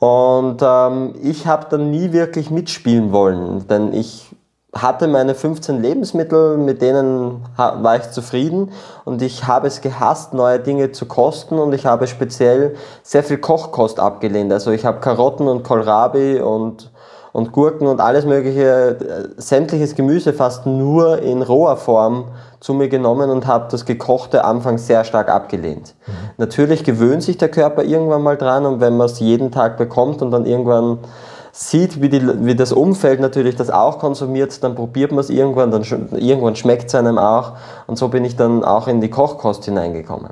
[0.01, 4.35] Und ähm, ich habe dann nie wirklich mitspielen wollen, denn ich
[4.75, 8.73] hatte meine 15 Lebensmittel, mit denen war ich zufrieden
[9.05, 13.39] und ich habe es gehasst, neue Dinge zu kosten und ich habe speziell sehr viel
[13.39, 14.53] Kochkost abgelehnt.
[14.53, 16.91] Also ich habe Karotten und Kohlrabi und,
[17.33, 22.27] und Gurken und alles mögliche, äh, sämtliches Gemüse fast nur in roher Form
[22.61, 25.95] zu mir genommen und habe das Gekochte anfangs sehr stark abgelehnt.
[26.07, 26.13] Mhm.
[26.39, 30.23] Natürlich gewöhnt sich der Körper irgendwann mal dran und wenn man es jeden Tag bekommt
[30.23, 30.99] und dann irgendwann
[31.57, 35.71] sieht, wie, die, wie das Umfeld natürlich das auch konsumiert, dann probiert man es irgendwann,
[35.71, 35.85] dann
[36.17, 37.53] irgendwann schmeckt es einem auch.
[37.87, 40.31] Und so bin ich dann auch in die Kochkost hineingekommen.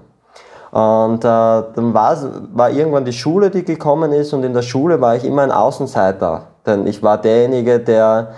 [0.73, 5.15] Und äh, dann war irgendwann die Schule, die gekommen ist, und in der Schule war
[5.15, 6.49] ich immer ein Außenseiter.
[6.67, 8.33] Denn ich war derjenige, der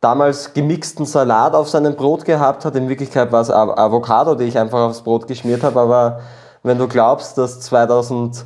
[0.00, 2.76] damals gemixten Salat auf seinem Brot gehabt hat.
[2.76, 5.80] In Wirklichkeit war es Avocado, die ich einfach aufs Brot geschmiert habe.
[5.80, 6.20] Aber
[6.62, 8.44] wenn du glaubst, dass 2005,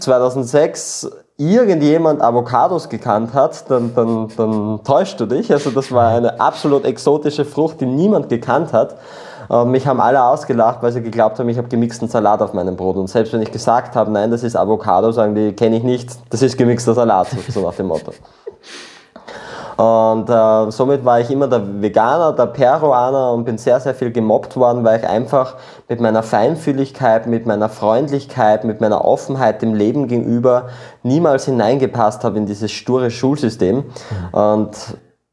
[0.00, 1.08] 2006
[1.38, 5.52] irgendjemand Avocados gekannt hat, dann, dann, dann täuscht du dich.
[5.52, 8.96] Also das war eine absolut exotische Frucht, die niemand gekannt hat.
[9.48, 12.76] Ähm, mich haben alle ausgelacht, weil sie geglaubt haben, ich habe gemixten Salat auf meinem
[12.76, 12.96] Brot.
[12.96, 16.10] Und selbst wenn ich gesagt habe, nein, das ist Avocado, sagen die, kenne ich nicht,
[16.28, 18.12] das ist gemixter Salat, so nach dem Motto.
[19.76, 24.10] Und äh, somit war ich immer der Veganer, der Peruaner und bin sehr, sehr viel
[24.10, 25.54] gemobbt worden, weil ich einfach
[25.88, 30.68] mit meiner Feinfühligkeit, mit meiner Freundlichkeit, mit meiner Offenheit dem Leben gegenüber
[31.02, 33.84] niemals hineingepasst habe in dieses sture Schulsystem.
[34.32, 34.70] Und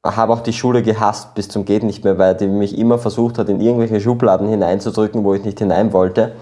[0.06, 3.38] habe auch die Schule gehasst bis zum geht nicht mehr, weil die mich immer versucht
[3.38, 6.34] hat, in irgendwelche Schubladen hineinzudrücken, wo ich nicht hinein wollte.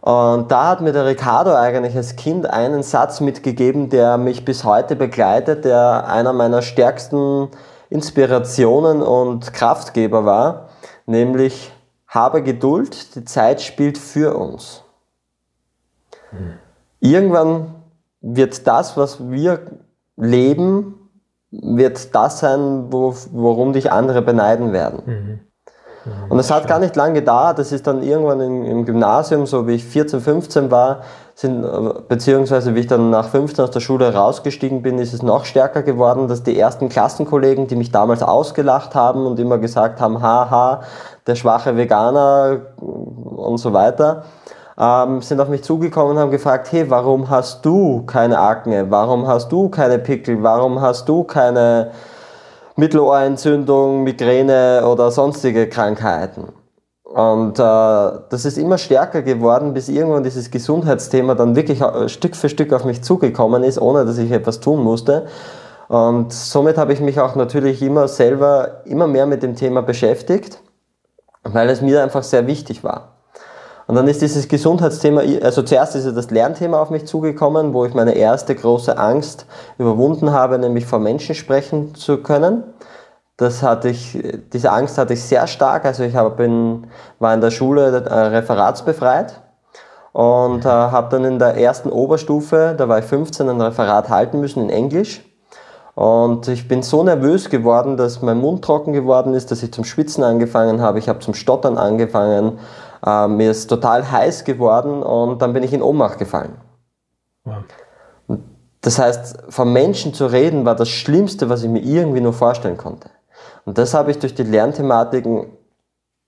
[0.00, 4.62] Und da hat mir der Ricardo eigentlich als Kind einen Satz mitgegeben, der mich bis
[4.62, 7.48] heute begleitet, der einer meiner stärksten
[7.88, 10.68] Inspirationen und Kraftgeber war,
[11.06, 11.72] nämlich
[12.14, 14.82] habe Geduld, die Zeit spielt für uns.
[16.32, 16.54] Mhm.
[17.00, 17.74] Irgendwann
[18.20, 19.60] wird das, was wir
[20.16, 21.10] leben,
[21.50, 25.02] wird das sein, wo, worum dich andere beneiden werden.
[25.04, 25.40] Mhm.
[26.04, 26.30] Mhm.
[26.30, 29.66] Und es hat gar nicht lange gedauert, das ist dann irgendwann im, im, Gymnasium, so
[29.66, 31.00] wie ich 14, 15 war,
[31.34, 31.66] sind,
[32.08, 35.82] beziehungsweise wie ich dann nach 15 aus der Schule rausgestiegen bin, ist es noch stärker
[35.82, 40.82] geworden, dass die ersten Klassenkollegen, die mich damals ausgelacht haben und immer gesagt haben, haha,
[41.26, 44.24] der schwache Veganer und so weiter,
[44.78, 48.90] ähm, sind auf mich zugekommen und haben gefragt, hey, warum hast du keine Akne?
[48.90, 50.42] Warum hast du keine Pickel?
[50.42, 51.92] Warum hast du keine
[52.76, 56.48] Mittelohrentzündung, Migräne oder sonstige Krankheiten.
[57.04, 62.34] Und äh, das ist immer stärker geworden, bis irgendwann dieses Gesundheitsthema dann wirklich äh, Stück
[62.34, 65.26] für Stück auf mich zugekommen ist, ohne dass ich etwas tun musste.
[65.86, 70.58] Und somit habe ich mich auch natürlich immer selber immer mehr mit dem Thema beschäftigt,
[71.44, 73.14] weil es mir einfach sehr wichtig war.
[73.86, 77.92] Und dann ist dieses Gesundheitsthema, also zuerst ist das Lernthema auf mich zugekommen, wo ich
[77.92, 82.62] meine erste große Angst überwunden habe, nämlich vor Menschen sprechen zu können.
[83.36, 84.18] Das hatte ich,
[84.52, 85.84] diese Angst hatte ich sehr stark.
[85.84, 86.86] Also ich hab, bin,
[87.18, 89.42] war in der Schule äh, referatsbefreit
[90.12, 94.40] und äh, habe dann in der ersten Oberstufe, da war ich 15, ein Referat halten
[94.40, 95.22] müssen in Englisch.
[95.94, 99.84] Und ich bin so nervös geworden, dass mein Mund trocken geworden ist, dass ich zum
[99.84, 100.98] Schwitzen angefangen habe.
[100.98, 102.58] Ich habe zum Stottern angefangen.
[103.06, 106.56] Äh, mir ist total heiß geworden und dann bin ich in Ohnmacht gefallen.
[107.44, 107.62] Wow.
[108.80, 112.76] Das heißt, von Menschen zu reden war das Schlimmste, was ich mir irgendwie nur vorstellen
[112.76, 113.08] konnte.
[113.64, 115.46] Und das habe ich durch die Lernthematiken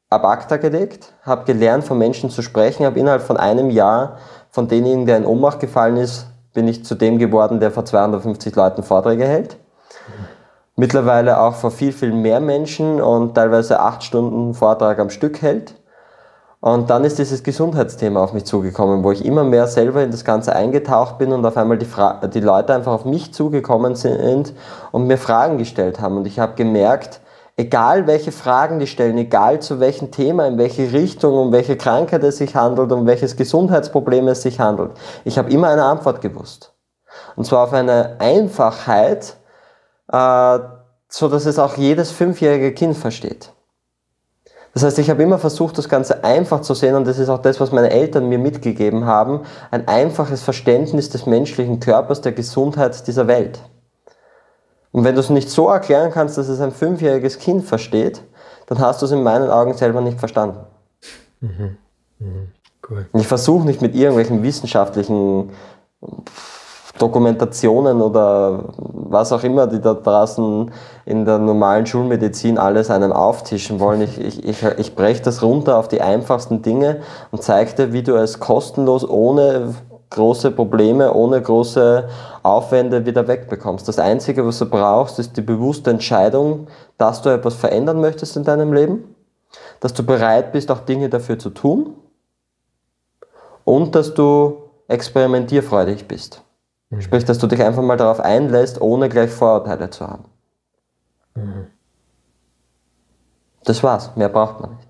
[0.09, 4.18] ab ACTA gelegt, habe gelernt, von Menschen zu sprechen, habe innerhalb von einem Jahr
[4.50, 8.57] von denjenigen, der in Ohnmacht gefallen ist, bin ich zu dem geworden, der vor 250
[8.57, 9.59] Leuten Vorträge hält.
[10.75, 15.75] Mittlerweile auch vor viel, viel mehr Menschen und teilweise acht Stunden Vortrag am Stück hält.
[16.61, 20.25] Und dann ist dieses Gesundheitsthema auf mich zugekommen, wo ich immer mehr selber in das
[20.25, 21.88] Ganze eingetaucht bin und auf einmal die,
[22.33, 24.55] die Leute einfach auf mich zugekommen sind
[24.92, 26.16] und mir Fragen gestellt haben.
[26.16, 27.21] Und ich habe gemerkt,
[27.57, 32.23] egal welche Fragen die stellen, egal zu welchem Thema, in welche Richtung, um welche Krankheit
[32.23, 34.92] es sich handelt, um welches Gesundheitsproblem es sich handelt,
[35.25, 36.73] ich habe immer eine Antwort gewusst.
[37.35, 39.37] Und zwar auf eine Einfachheit,
[40.12, 40.59] äh,
[41.09, 43.53] so dass es auch jedes fünfjährige Kind versteht.
[44.75, 47.40] Das heißt, ich habe immer versucht, das Ganze einfach zu sehen und das ist auch
[47.40, 49.40] das, was meine Eltern mir mitgegeben haben,
[49.71, 53.59] ein einfaches Verständnis des menschlichen Körpers, der Gesundheit dieser Welt.
[54.96, 58.22] Und wenn du es nicht so erklären kannst, dass es ein fünfjähriges Kind versteht,
[58.64, 60.61] dann hast du es in meinen Augen selber nicht verstanden.
[61.42, 61.76] Mhm.
[62.18, 62.48] Mhm.
[62.88, 63.06] Cool.
[63.12, 65.50] ich versuche nicht mit irgendwelchen wissenschaftlichen
[66.98, 70.70] Dokumentationen oder was auch immer, die da draußen
[71.04, 74.00] in der normalen Schulmedizin alles einem auftischen wollen.
[74.00, 78.02] Ich, ich, ich, ich breche das runter auf die einfachsten Dinge und zeige dir, wie
[78.02, 79.74] du es kostenlos, ohne
[80.11, 82.09] große Probleme, ohne große
[82.42, 83.88] Aufwände wieder wegbekommst.
[83.88, 88.45] Das Einzige, was du brauchst, ist die bewusste Entscheidung, dass du etwas verändern möchtest in
[88.45, 89.14] deinem Leben,
[89.81, 91.95] dass du bereit bist, auch Dinge dafür zu tun
[93.64, 96.42] und dass du experimentierfreudig bist.
[96.90, 97.01] Mhm.
[97.01, 100.25] Sprich, dass du dich einfach mal darauf einlässt, ohne gleich Vorurteile zu haben.
[101.35, 101.66] Mhm.
[103.64, 104.86] Das war's, mehr braucht man nicht.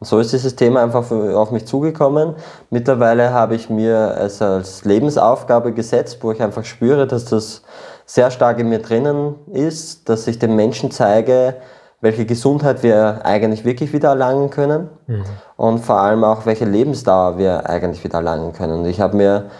[0.00, 2.34] Und so ist dieses Thema einfach auf mich zugekommen.
[2.70, 7.62] Mittlerweile habe ich mir es als Lebensaufgabe gesetzt, wo ich einfach spüre, dass das
[8.06, 11.56] sehr stark in mir drinnen ist, dass ich den Menschen zeige,
[12.00, 15.24] welche Gesundheit wir eigentlich wirklich wieder erlangen können mhm.
[15.56, 18.80] und vor allem auch, welche Lebensdauer wir eigentlich wieder erlangen können.
[18.80, 19.50] Und ich habe mir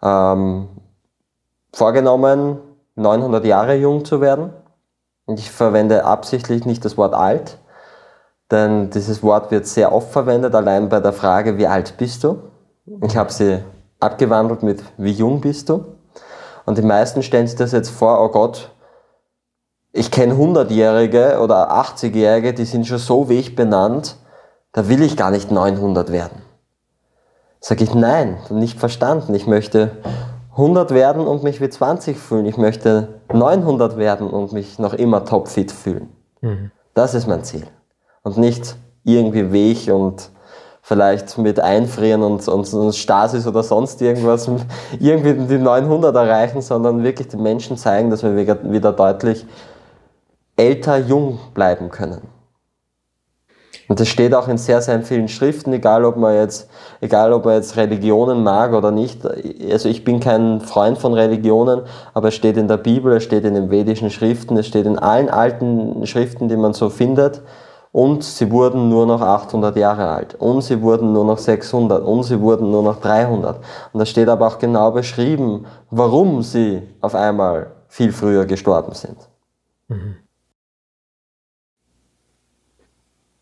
[0.00, 0.68] ähm,
[1.72, 2.58] vorgenommen,
[2.94, 4.50] 900 Jahre jung zu werden.
[5.26, 7.58] Und ich verwende absichtlich nicht das Wort alt,
[8.50, 12.38] denn dieses Wort wird sehr oft verwendet, allein bei der Frage, wie alt bist du?
[13.02, 13.62] Ich habe sie
[14.00, 15.84] abgewandelt mit, wie jung bist du?
[16.64, 18.70] Und die meisten stellen sich das jetzt vor, oh Gott,
[19.92, 24.16] ich kenne 100-Jährige oder 80-Jährige, die sind schon so wie ich benannt,
[24.72, 26.42] da will ich gar nicht 900 werden.
[27.60, 29.34] Sag ich, nein, nicht verstanden.
[29.34, 29.90] Ich möchte
[30.52, 32.46] 100 werden und mich wie 20 fühlen.
[32.46, 36.08] Ich möchte 900 werden und mich noch immer topfit fühlen.
[36.40, 36.70] Mhm.
[36.94, 37.66] Das ist mein Ziel
[38.28, 40.30] und nicht irgendwie Weg und
[40.82, 44.50] vielleicht mit Einfrieren und, und, und Stasis oder sonst irgendwas
[45.00, 49.46] irgendwie die 900 erreichen, sondern wirklich den Menschen zeigen, dass wir wieder deutlich
[50.56, 52.20] älter, jung bleiben können.
[53.86, 56.68] Und das steht auch in sehr, sehr vielen Schriften, egal ob man jetzt,
[57.00, 59.20] egal ob man jetzt Religionen mag oder nicht.
[59.70, 63.44] Also ich bin kein Freund von Religionen, aber es steht in der Bibel, es steht
[63.44, 67.40] in den vedischen Schriften, es steht in allen alten Schriften, die man so findet
[67.98, 72.22] und sie wurden nur noch 800 Jahre alt und sie wurden nur noch 600 und
[72.22, 73.58] sie wurden nur noch 300.
[73.92, 79.16] Und da steht aber auch genau beschrieben, warum sie auf einmal viel früher gestorben sind.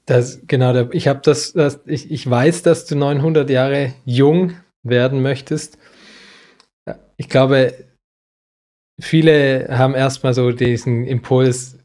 [0.07, 5.77] Das, genau, ich das, das ich, ich weiß, dass du 900 Jahre jung werden möchtest.
[7.19, 7.75] Ich glaube,
[8.99, 11.77] viele haben erstmal so diesen Impuls,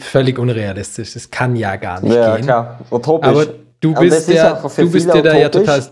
[0.00, 1.14] völlig unrealistisch.
[1.14, 2.46] Das kann ja gar nicht ja, gehen.
[2.46, 2.80] Ja, klar.
[2.90, 3.28] Utopisch.
[3.28, 3.46] Aber
[3.80, 5.82] du bist ja, du bist ja da ja total.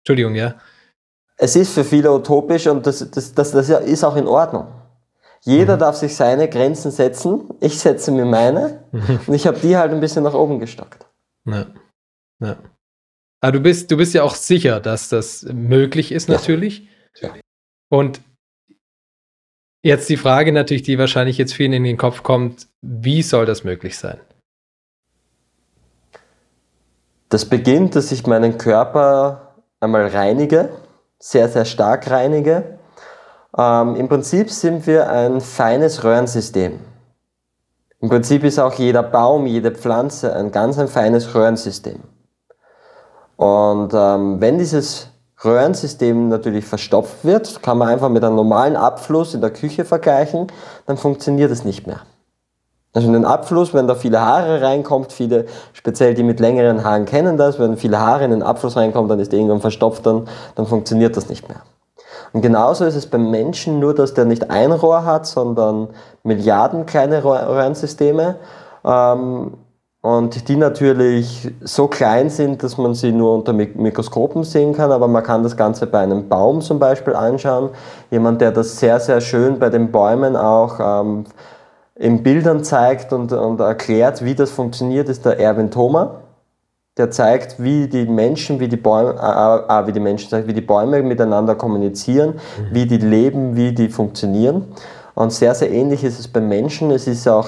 [0.00, 0.54] Entschuldigung, ja.
[1.36, 4.66] Es ist für viele utopisch und das, das, das, das ist auch in Ordnung.
[5.40, 5.80] Jeder mhm.
[5.80, 7.50] darf sich seine Grenzen setzen.
[7.60, 9.20] Ich setze mir meine mhm.
[9.26, 11.06] und ich habe die halt ein bisschen nach oben gestockt.
[11.44, 11.66] Ja.
[12.40, 12.56] ja.
[13.40, 16.88] Aber du bist, du bist ja auch sicher, dass das möglich ist, natürlich.
[17.20, 17.30] Ja.
[17.88, 18.20] Und
[19.84, 23.64] Jetzt die Frage natürlich, die wahrscheinlich jetzt vielen in den Kopf kommt, wie soll das
[23.64, 24.20] möglich sein?
[27.28, 30.68] Das beginnt, dass ich meinen Körper einmal reinige,
[31.18, 32.78] sehr, sehr stark reinige.
[33.58, 36.78] Ähm, Im Prinzip sind wir ein feines Röhrensystem.
[38.00, 42.00] Im Prinzip ist auch jeder Baum, jede Pflanze ein ganz ein feines Röhrensystem.
[43.36, 45.11] Und ähm, wenn dieses
[45.44, 50.46] Röhrensystem natürlich verstopft wird, kann man einfach mit einem normalen Abfluss in der Küche vergleichen,
[50.86, 52.00] dann funktioniert es nicht mehr.
[52.94, 57.06] Also in den Abfluss, wenn da viele Haare reinkommt, viele, speziell die mit längeren Haaren
[57.06, 60.28] kennen das, wenn viele Haare in den Abfluss reinkommen, dann ist der irgendwann verstopft, dann,
[60.56, 61.62] dann funktioniert das nicht mehr.
[62.34, 65.88] Und genauso ist es beim Menschen, nur dass der nicht ein Rohr hat, sondern
[66.22, 68.36] Milliarden kleine Röhrensysteme.
[68.84, 69.54] Ähm,
[70.02, 75.06] und die natürlich so klein sind, dass man sie nur unter Mikroskopen sehen kann, aber
[75.06, 77.70] man kann das Ganze bei einem Baum zum Beispiel anschauen.
[78.10, 81.24] Jemand, der das sehr, sehr schön bei den Bäumen auch ähm,
[81.94, 86.16] in Bildern zeigt und, und erklärt, wie das funktioniert, ist der Erwin Thoma.
[86.96, 90.60] Der zeigt, wie die Menschen, wie die Bäume, äh, äh, wie die Menschen, wie die
[90.62, 92.74] Bäume miteinander kommunizieren, mhm.
[92.74, 94.66] wie die leben, wie die funktionieren.
[95.14, 96.90] Und sehr, sehr ähnlich ist es beim Menschen.
[96.90, 97.46] Es ist auch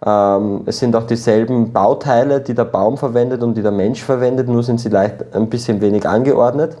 [0.00, 4.62] es sind auch dieselben Bauteile, die der Baum verwendet und die der Mensch verwendet, nur
[4.62, 6.76] sind sie leicht ein bisschen wenig angeordnet.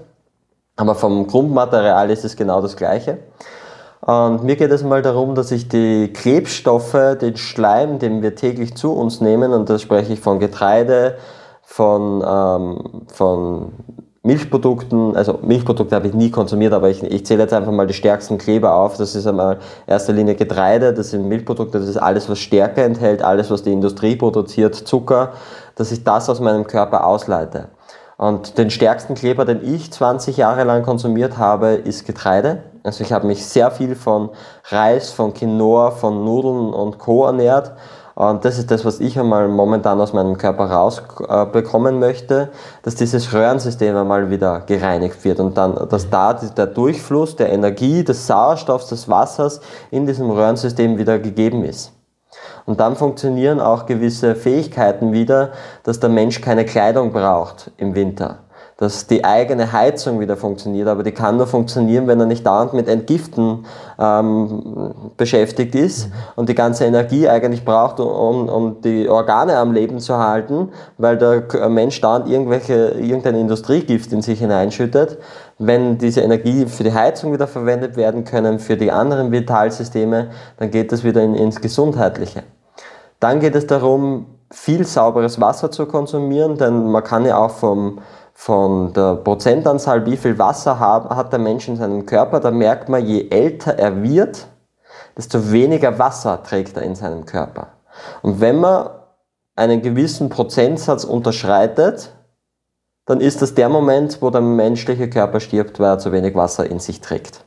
[0.76, 3.18] Aber vom Grundmaterial ist es genau das gleiche.
[4.00, 8.76] Und mir geht es mal darum, dass ich die Klebstoffe, den Schleim, den wir täglich
[8.76, 11.16] zu uns nehmen, und da spreche ich von Getreide,
[11.62, 13.72] von, ähm, von
[14.24, 17.92] Milchprodukten, also Milchprodukte habe ich nie konsumiert, aber ich, ich zähle jetzt einfach mal die
[17.92, 18.96] stärksten Kleber auf.
[18.96, 19.56] Das ist einmal
[19.86, 23.62] in erster Linie Getreide, das sind Milchprodukte, das ist alles, was Stärke enthält, alles, was
[23.62, 25.34] die Industrie produziert, Zucker,
[25.74, 27.68] dass ich das aus meinem Körper ausleite.
[28.16, 32.62] Und den stärksten Kleber, den ich 20 Jahre lang konsumiert habe, ist Getreide.
[32.82, 34.30] Also ich habe mich sehr viel von
[34.70, 37.26] Reis, von Quinoa, von Nudeln und Co.
[37.26, 37.72] ernährt
[38.14, 42.50] und das ist das, was ich einmal momentan aus meinem Körper rausbekommen möchte,
[42.82, 48.04] dass dieses Röhrensystem einmal wieder gereinigt wird und dann, dass da der Durchfluss der Energie,
[48.04, 51.92] des Sauerstoffs, des Wassers in diesem Röhrensystem wieder gegeben ist.
[52.66, 55.50] Und dann funktionieren auch gewisse Fähigkeiten wieder,
[55.82, 58.43] dass der Mensch keine Kleidung braucht im Winter
[58.76, 62.72] dass die eigene Heizung wieder funktioniert, aber die kann nur funktionieren, wenn er nicht dauernd
[62.72, 63.66] mit Entgiften
[64.00, 66.12] ähm, beschäftigt ist mhm.
[66.36, 71.16] und die ganze Energie eigentlich braucht, um, um die Organe am Leben zu halten, weil
[71.16, 75.18] der Mensch dauernd irgendwelche, irgendein Industriegift in sich hineinschüttet.
[75.58, 80.72] Wenn diese Energie für die Heizung wieder verwendet werden können, für die anderen Vitalsysteme, dann
[80.72, 82.42] geht das wieder in, ins Gesundheitliche.
[83.20, 88.00] Dann geht es darum, viel sauberes Wasser zu konsumieren, denn man kann ja auch vom
[88.34, 93.06] von der Prozentanzahl, wie viel Wasser hat der Mensch in seinem Körper, da merkt man,
[93.06, 94.48] je älter er wird,
[95.16, 97.68] desto weniger Wasser trägt er in seinem Körper.
[98.22, 98.90] Und wenn man
[99.54, 102.12] einen gewissen Prozentsatz unterschreitet,
[103.06, 106.68] dann ist das der Moment, wo der menschliche Körper stirbt, weil er zu wenig Wasser
[106.68, 107.44] in sich trägt.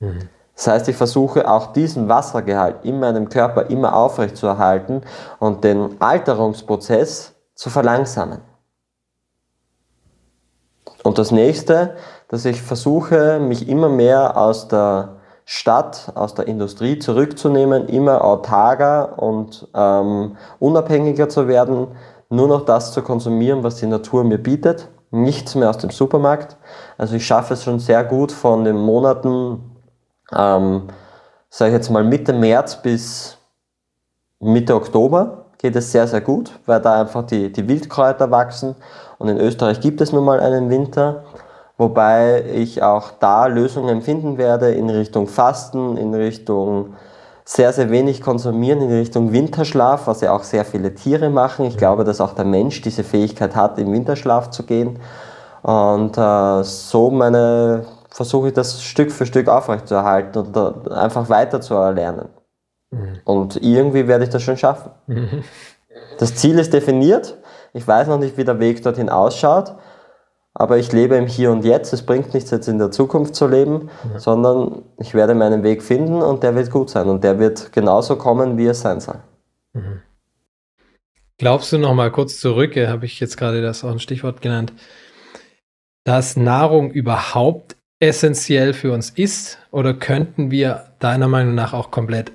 [0.00, 0.28] Mhm.
[0.56, 5.02] Das heißt, ich versuche auch diesen Wassergehalt in meinem Körper immer aufrechtzuerhalten
[5.38, 8.40] und den Alterungsprozess zu verlangsamen.
[11.02, 11.96] Und das nächste,
[12.28, 19.20] dass ich versuche, mich immer mehr aus der Stadt, aus der Industrie zurückzunehmen, immer autarker
[19.20, 21.88] und ähm, unabhängiger zu werden,
[22.28, 26.56] nur noch das zu konsumieren, was die Natur mir bietet, nichts mehr aus dem Supermarkt.
[26.98, 29.76] Also ich schaffe es schon sehr gut von den Monaten,
[30.32, 30.88] ähm,
[31.48, 33.36] sage ich jetzt mal Mitte März bis
[34.38, 38.76] Mitte Oktober geht es sehr, sehr gut, weil da einfach die, die Wildkräuter wachsen
[39.20, 41.24] und in Österreich gibt es nun mal einen Winter,
[41.76, 46.94] wobei ich auch da Lösungen finden werde in Richtung Fasten, in Richtung
[47.44, 51.66] sehr, sehr wenig konsumieren, in Richtung Winterschlaf, was ja auch sehr viele Tiere machen.
[51.66, 54.98] Ich glaube, dass auch der Mensch diese Fähigkeit hat, im Winterschlaf zu gehen.
[55.60, 61.74] Und äh, so meine, versuche ich das Stück für Stück aufrechtzuerhalten und einfach weiter zu
[61.74, 62.30] erlernen.
[62.90, 63.20] Mhm.
[63.24, 64.92] Und irgendwie werde ich das schon schaffen.
[65.08, 65.44] Mhm.
[66.18, 67.36] Das Ziel ist definiert.
[67.72, 69.74] Ich weiß noch nicht, wie der Weg dorthin ausschaut,
[70.54, 71.92] aber ich lebe im Hier und Jetzt.
[71.92, 74.18] Es bringt nichts, jetzt in der Zukunft zu leben, ja.
[74.18, 78.16] sondern ich werde meinen Weg finden und der wird gut sein und der wird genauso
[78.16, 79.20] kommen, wie es sein soll.
[79.72, 80.02] Mhm.
[81.38, 84.74] Glaubst du noch mal kurz zurück, habe ich jetzt gerade das auch ein Stichwort genannt,
[86.04, 92.32] dass Nahrung überhaupt essentiell für uns ist oder könnten wir deiner Meinung nach auch komplett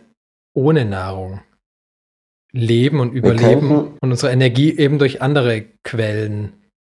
[0.53, 1.41] ohne Nahrung
[2.55, 6.53] leben und überleben könnten, und unsere Energie eben durch andere Quellen,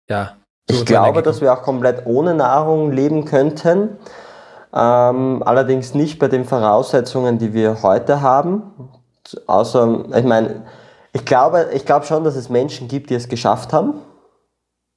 [0.09, 0.37] ja.
[0.69, 3.99] Ich glaube, dass wir auch komplett ohne Nahrung leben könnten.
[4.75, 8.91] Ähm, allerdings nicht bei den Voraussetzungen, die wir heute haben.
[9.47, 10.65] Außer, ich meine,
[11.13, 13.95] ich glaube, ich glaube schon, dass es Menschen gibt, die es geschafft haben.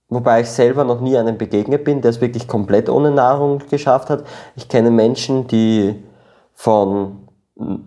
[0.10, 4.10] Wobei ich selber noch nie einem begegnet bin, der es wirklich komplett ohne Nahrung geschafft
[4.10, 4.24] hat.
[4.56, 6.04] Ich kenne Menschen, die
[6.52, 7.28] von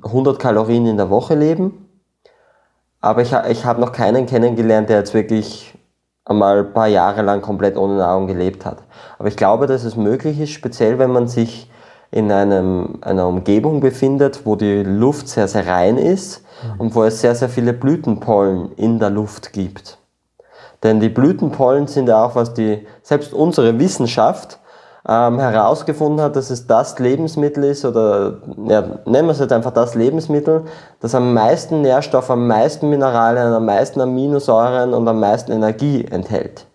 [0.05, 1.82] 100 Kalorien in der Woche leben
[3.03, 5.75] aber ich, ich habe noch keinen kennengelernt, der jetzt wirklich
[6.25, 8.79] einmal ein paar Jahre lang komplett ohne Nahrung gelebt hat.
[9.19, 11.69] Aber ich glaube, dass es möglich ist, speziell wenn man sich
[12.13, 16.81] in einem, einer Umgebung befindet, wo die Luft sehr, sehr rein ist mhm.
[16.81, 19.99] und wo es sehr, sehr viele Blütenpollen in der Luft gibt.
[20.83, 24.61] Denn die Blütenpollen sind ja auch, was die, selbst unsere Wissenschaft
[25.09, 28.39] ähm, herausgefunden hat, dass es das Lebensmittel ist, oder
[28.69, 30.65] ja, nennen wir es jetzt einfach das Lebensmittel,
[31.01, 36.67] das am meisten Nährstoff, am meisten Mineralien, am meisten Aminosäuren und am meisten Energie enthält.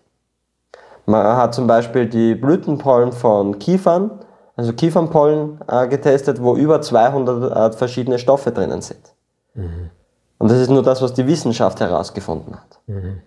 [1.06, 4.10] Man hat zum Beispiel die Blütenpollen von Kiefern,
[4.56, 9.14] also Kiefernpollen äh, getestet, wo über 200 äh, verschiedene Stoffe drinnen sind.
[9.54, 9.90] Mhm.
[10.36, 12.80] Und das ist nur das, was die Wissenschaft herausgefunden hat.
[12.86, 13.22] Mhm.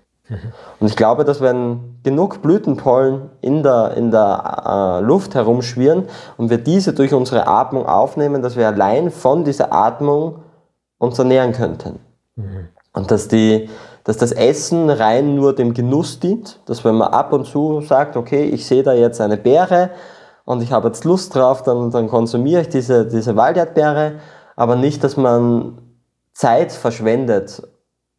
[0.79, 6.05] Und ich glaube, dass wenn genug Blütenpollen in der, in der äh, Luft herumschwirren
[6.37, 10.39] und wir diese durch unsere Atmung aufnehmen, dass wir allein von dieser Atmung
[10.97, 11.99] uns ernähren könnten.
[12.35, 12.69] Mhm.
[12.93, 13.69] Und dass, die,
[14.03, 18.17] dass das Essen rein nur dem Genuss dient, dass wenn man ab und zu sagt,
[18.17, 19.91] okay, ich sehe da jetzt eine Beere
[20.45, 24.13] und ich habe jetzt Lust drauf, dann, dann konsumiere ich diese, diese Walderdbeere,
[24.55, 25.77] aber nicht, dass man
[26.33, 27.63] Zeit verschwendet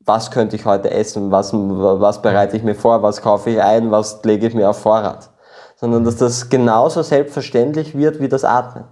[0.05, 3.91] was könnte ich heute essen, was, was bereite ich mir vor, was kaufe ich ein,
[3.91, 5.31] was lege ich mir auf Vorrat.
[5.77, 8.85] Sondern dass das genauso selbstverständlich wird wie das Atmen.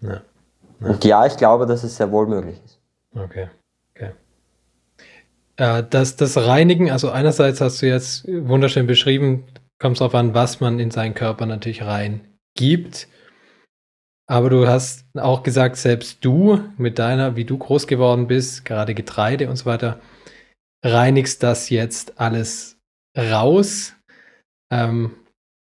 [0.00, 0.20] Ja.
[0.82, 0.88] Ja.
[0.88, 2.80] Und ja, ich glaube, dass es sehr wohl möglich ist.
[3.14, 3.48] Okay.
[3.94, 4.12] okay.
[5.56, 9.44] Äh, das, das Reinigen, also einerseits hast du jetzt wunderschön beschrieben,
[9.78, 13.08] kommt es darauf an, was man in seinen Körper natürlich reingibt.
[14.28, 18.94] Aber du hast auch gesagt, selbst du mit deiner, wie du groß geworden bist, gerade
[18.94, 20.00] Getreide und so weiter,
[20.84, 22.78] reinigst das jetzt alles
[23.18, 23.94] raus.
[24.72, 25.16] Ähm,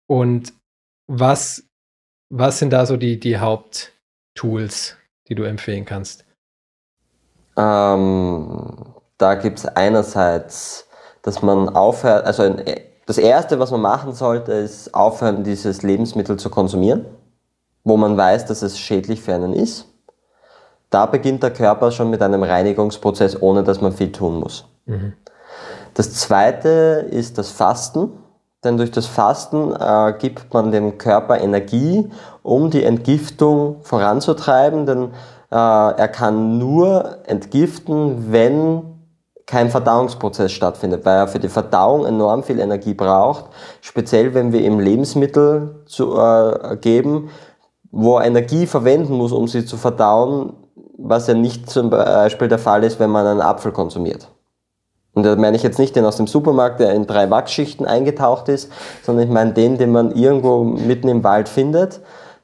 [0.09, 0.53] und
[1.09, 1.65] was,
[2.29, 4.97] was sind da so die, die Haupttools,
[5.27, 6.25] die du empfehlen kannst?
[7.57, 10.87] Ähm, da gibt es einerseits,
[11.21, 12.55] dass man aufhört, also
[13.05, 17.05] das Erste, was man machen sollte, ist aufhören, dieses Lebensmittel zu konsumieren
[17.83, 19.87] wo man weiß, dass es schädlich für einen ist.
[20.89, 24.65] Da beginnt der Körper schon mit einem Reinigungsprozess, ohne dass man viel tun muss.
[24.85, 25.13] Mhm.
[25.93, 28.11] Das zweite ist das Fasten,
[28.63, 32.09] denn durch das Fasten äh, gibt man dem Körper Energie,
[32.43, 35.11] um die Entgiftung voranzutreiben, denn
[35.51, 38.83] äh, er kann nur entgiften, wenn
[39.47, 43.45] kein Verdauungsprozess stattfindet, weil er für die Verdauung enorm viel Energie braucht,
[43.81, 47.29] speziell wenn wir ihm Lebensmittel zu, äh, geben,
[47.91, 50.53] wo er Energie verwenden muss, um sie zu verdauen,
[50.97, 54.29] was ja nicht zum Beispiel der Fall ist, wenn man einen Apfel konsumiert.
[55.13, 58.47] Und da meine ich jetzt nicht den aus dem Supermarkt, der in drei Wachsschichten eingetaucht
[58.47, 58.71] ist,
[59.03, 61.99] sondern ich meine den, den man irgendwo mitten im Wald findet,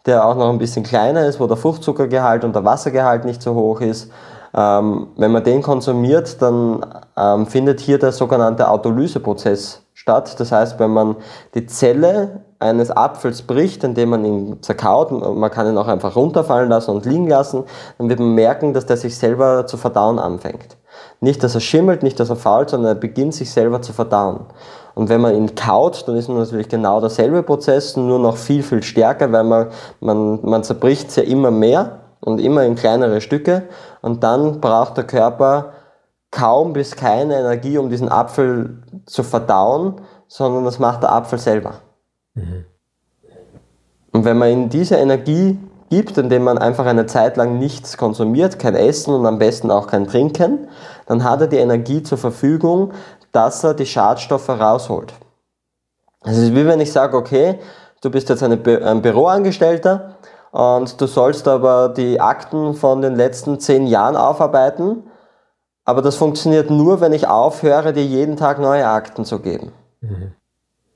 [0.05, 3.55] der auch noch ein bisschen kleiner ist, wo der Fruchtzuckergehalt und der Wassergehalt nicht so
[3.55, 4.11] hoch ist.
[4.53, 6.85] Ähm, wenn man den konsumiert, dann
[7.15, 10.39] ähm, findet hier der sogenannte Autolyseprozess statt.
[10.39, 11.15] Das heißt, wenn man
[11.53, 16.69] die Zelle eines Apfels bricht, indem man ihn zerkaut, man kann ihn auch einfach runterfallen
[16.69, 17.63] lassen und liegen lassen,
[17.97, 20.77] dann wird man merken, dass der sich selber zu verdauen anfängt.
[21.19, 24.45] Nicht, dass er schimmelt, nicht, dass er fault, sondern er beginnt sich selber zu verdauen.
[24.95, 28.81] Und wenn man ihn kaut, dann ist natürlich genau derselbe Prozess, nur noch viel, viel
[28.81, 29.67] stärker, weil man,
[29.99, 33.63] man, man zerbricht es ja immer mehr und immer in kleinere Stücke.
[34.01, 35.73] Und dann braucht der Körper
[36.31, 41.75] kaum bis keine Energie, um diesen Apfel zu verdauen, sondern das macht der Apfel selber.
[42.37, 42.65] Mhm.
[44.11, 45.59] Und wenn man ihnen diese Energie
[45.89, 49.87] gibt, indem man einfach eine Zeit lang nichts konsumiert, kein Essen und am besten auch
[49.87, 50.67] kein Trinken,
[51.05, 52.93] dann hat er die Energie zur Verfügung,
[53.31, 55.13] dass er die Schadstoffe rausholt.
[56.23, 57.59] Es ist wie wenn ich sage, okay,
[58.01, 60.15] du bist jetzt ein Büroangestellter
[60.51, 65.03] und du sollst aber die Akten von den letzten zehn Jahren aufarbeiten,
[65.85, 69.71] aber das funktioniert nur, wenn ich aufhöre, dir jeden Tag neue Akten zu geben.
[70.01, 70.33] Mhm.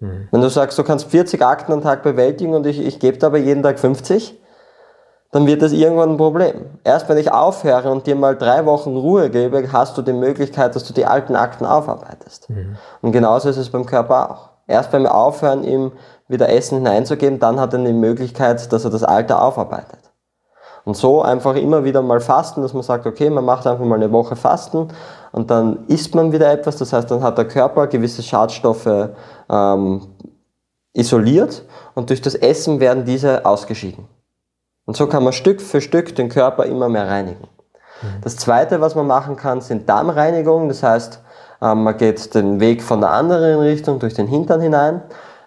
[0.02, 0.28] Mhm.
[0.32, 3.28] Wenn du sagst, du kannst 40 Akten am Tag bewältigen und ich, ich gebe dir
[3.28, 4.38] aber jeden Tag 50,
[5.32, 6.66] dann wird das irgendwann ein Problem.
[6.84, 10.76] Erst wenn ich aufhöre und dir mal drei Wochen Ruhe gebe, hast du die Möglichkeit,
[10.76, 12.50] dass du die alten Akten aufarbeitest.
[12.50, 12.76] Mhm.
[13.02, 14.50] Und genauso ist es beim Körper auch.
[14.68, 15.94] Erst beim Aufhören, ihm
[16.28, 20.00] wieder Essen hineinzugeben, dann hat er die Möglichkeit, dass er das Alte aufarbeitet.
[20.84, 23.96] Und so einfach immer wieder mal fasten, dass man sagt, okay, man macht einfach mal
[23.96, 24.88] eine Woche Fasten
[25.32, 26.78] und dann isst man wieder etwas.
[26.78, 29.10] Das heißt, dann hat der Körper gewisse Schadstoffe
[29.50, 30.02] ähm,
[30.94, 31.64] isoliert
[31.94, 34.08] und durch das Essen werden diese ausgeschieden.
[34.86, 37.48] Und so kann man Stück für Stück den Körper immer mehr reinigen.
[38.02, 38.22] Mhm.
[38.24, 40.68] Das zweite, was man machen kann, sind Darmreinigungen.
[40.68, 41.22] Das heißt,
[41.62, 45.02] ähm, man geht den Weg von der anderen Richtung durch den Hintern hinein.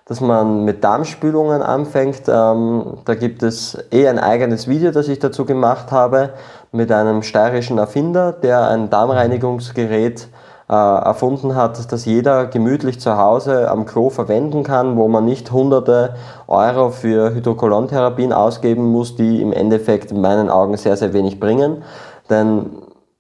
[0.07, 2.23] Dass man mit Darmspülungen anfängt.
[2.29, 6.31] Ähm, da gibt es eh ein eigenes Video, das ich dazu gemacht habe,
[6.73, 10.29] mit einem steirischen Erfinder, der ein Darmreinigungsgerät
[10.69, 15.53] äh, erfunden hat, das jeder gemütlich zu Hause am Klo verwenden kann, wo man nicht
[15.53, 16.15] hunderte
[16.49, 21.83] Euro für Hydrokolontherapien ausgeben muss, die im Endeffekt in meinen Augen sehr, sehr wenig bringen.
[22.29, 22.71] Denn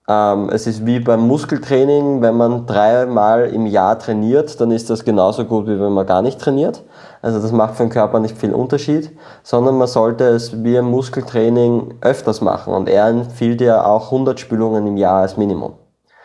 [0.06, 5.04] ähm, es ist wie beim Muskeltraining, wenn man dreimal im Jahr trainiert, dann ist das
[5.04, 6.82] genauso gut, wie wenn man gar nicht trainiert.
[7.22, 9.10] Also das macht für den Körper nicht viel Unterschied,
[9.42, 12.74] sondern man sollte es wie im Muskeltraining öfters machen.
[12.74, 15.72] Und er empfiehlt ja auch 100 Spülungen im Jahr als Minimum.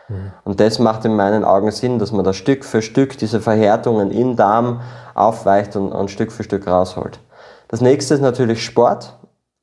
[0.10, 0.32] Mhm.
[0.44, 4.12] Und das macht in meinen Augen Sinn, dass man da Stück für Stück diese Verhärtungen
[4.12, 4.82] im Darm
[5.16, 7.22] aufweicht und, und Stück für Stück rausholt.
[7.70, 9.14] Das nächste ist natürlich Sport.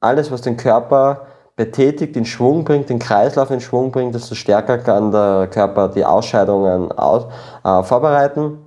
[0.01, 1.27] Alles, was den Körper
[1.57, 6.05] betätigt, in Schwung bringt, den Kreislauf in Schwung bringt, desto stärker kann der Körper die
[6.05, 7.27] Ausscheidungen aus,
[7.65, 8.59] äh, vorbereiten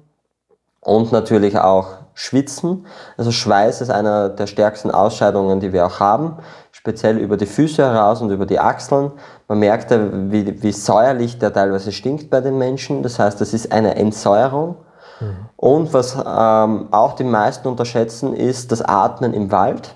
[0.81, 2.85] und natürlich auch schwitzen.
[3.15, 6.37] Also Schweiß ist einer der stärksten Ausscheidungen, die wir auch haben,
[6.71, 9.11] speziell über die Füße heraus und über die Achseln.
[9.47, 13.03] Man merkt, wie, wie säuerlich der teilweise stinkt bei den Menschen.
[13.03, 14.75] Das heißt, das ist eine Entsäuerung.
[15.21, 15.35] Mhm.
[15.55, 19.95] Und was ähm, auch die meisten unterschätzen, ist das Atmen im Wald.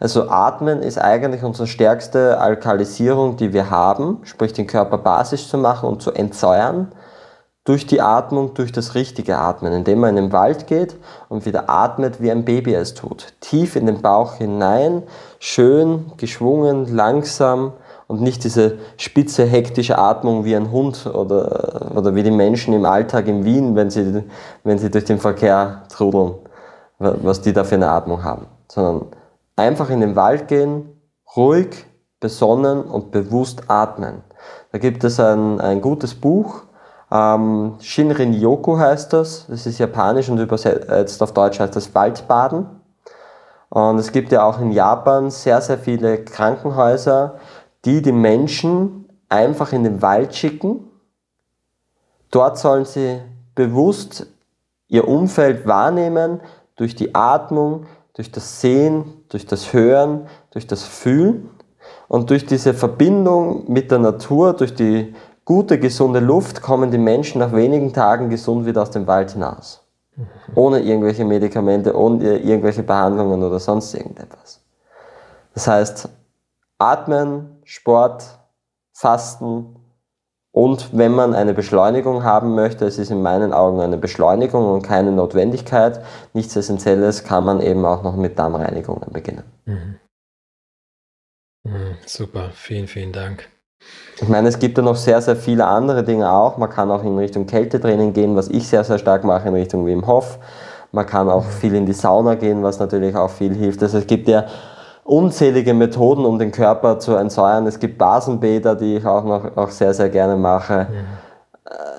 [0.00, 5.58] Also Atmen ist eigentlich unsere stärkste Alkalisierung, die wir haben, sprich den Körper basisch zu
[5.58, 6.90] machen und zu entsäuern
[7.64, 10.96] durch die Atmung, durch das richtige Atmen, indem man in den Wald geht
[11.28, 13.34] und wieder atmet, wie ein Baby es tut.
[13.40, 15.02] Tief in den Bauch hinein,
[15.38, 17.74] schön, geschwungen, langsam
[18.08, 22.86] und nicht diese spitze, hektische Atmung wie ein Hund oder, oder wie die Menschen im
[22.86, 24.24] Alltag in Wien, wenn sie,
[24.64, 26.36] wenn sie durch den Verkehr trudeln,
[26.98, 29.19] was die da für eine Atmung haben, sondern
[29.60, 30.88] Einfach in den Wald gehen,
[31.36, 31.84] ruhig,
[32.18, 34.22] besonnen und bewusst atmen.
[34.72, 36.62] Da gibt es ein, ein gutes Buch,
[37.10, 42.68] ähm, Shinrin Yoku heißt das, das ist japanisch und übersetzt auf Deutsch heißt das Waldbaden.
[43.68, 47.34] Und es gibt ja auch in Japan sehr, sehr viele Krankenhäuser,
[47.84, 50.90] die die Menschen einfach in den Wald schicken.
[52.30, 53.20] Dort sollen sie
[53.54, 54.26] bewusst
[54.88, 56.40] ihr Umfeld wahrnehmen
[56.76, 57.84] durch die Atmung,
[58.14, 61.48] durch das Sehen, durch das Hören, durch das Fühlen
[62.08, 65.14] und durch diese Verbindung mit der Natur, durch die
[65.44, 69.86] gute, gesunde Luft kommen die Menschen nach wenigen Tagen gesund wieder aus dem Wald hinaus.
[70.54, 74.60] Ohne irgendwelche Medikamente, ohne irgendwelche Behandlungen oder sonst irgendetwas.
[75.54, 76.08] Das heißt,
[76.78, 78.38] atmen, Sport,
[78.92, 79.76] Fasten,
[80.52, 84.82] und wenn man eine Beschleunigung haben möchte, es ist in meinen Augen eine Beschleunigung und
[84.82, 89.44] keine Notwendigkeit, nichts Essentielles, kann man eben auch noch mit Darmreinigungen beginnen.
[89.66, 89.96] Mhm.
[91.62, 93.48] Mhm, super, vielen, vielen Dank.
[94.20, 96.58] Ich meine, es gibt ja noch sehr, sehr viele andere Dinge auch.
[96.58, 99.86] Man kann auch in Richtung Kältetraining gehen, was ich sehr, sehr stark mache, in Richtung
[99.86, 100.38] Wim Hof.
[100.92, 101.50] Man kann auch mhm.
[101.50, 103.82] viel in die Sauna gehen, was natürlich auch viel hilft.
[103.82, 104.46] Also es gibt ja
[105.10, 107.66] unzählige Methoden, um den Körper zu entsäuern.
[107.66, 110.86] Es gibt Basenbäder, die ich auch noch auch sehr, sehr gerne mache.
[110.88, 111.20] Mhm.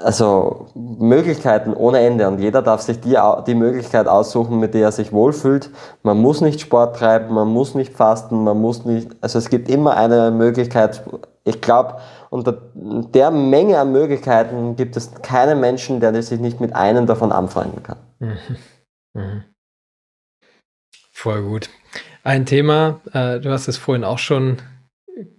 [0.03, 4.91] Also Möglichkeiten ohne Ende und jeder darf sich die, die Möglichkeit aussuchen, mit der er
[4.91, 5.70] sich wohlfühlt.
[6.03, 9.70] Man muss nicht Sport treiben, man muss nicht fasten, man muss nicht, also es gibt
[9.70, 11.03] immer eine Möglichkeit.
[11.43, 11.97] Ich glaube,
[12.30, 17.32] unter der Menge an Möglichkeiten gibt es keinen Menschen, der sich nicht mit einem davon
[17.32, 17.97] anfreunden kann.
[18.20, 18.38] Mhm.
[19.14, 19.43] Mhm.
[21.14, 21.70] Voll gut.
[22.24, 24.57] Ein Thema, äh, du hast es vorhin auch schon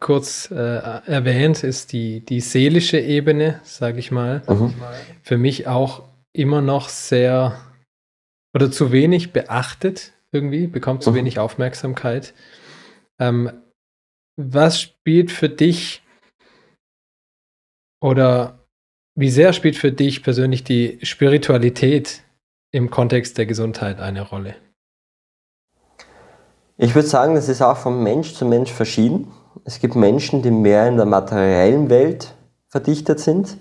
[0.01, 4.43] kurz äh, erwähnt, ist die, die seelische Ebene, sage ich mal.
[4.49, 4.74] Mhm.
[5.22, 7.61] Für mich auch immer noch sehr
[8.55, 11.16] oder zu wenig beachtet irgendwie, bekommt zu mhm.
[11.16, 12.35] wenig Aufmerksamkeit.
[13.20, 13.51] Ähm,
[14.37, 16.03] was spielt für dich
[18.03, 18.66] oder
[19.14, 22.24] wie sehr spielt für dich persönlich die Spiritualität
[22.72, 24.57] im Kontext der Gesundheit eine Rolle?
[26.83, 29.28] Ich würde sagen, das ist auch von Mensch zu Mensch verschieden.
[29.64, 32.35] Es gibt Menschen, die mehr in der materiellen Welt
[32.70, 33.57] verdichtet sind,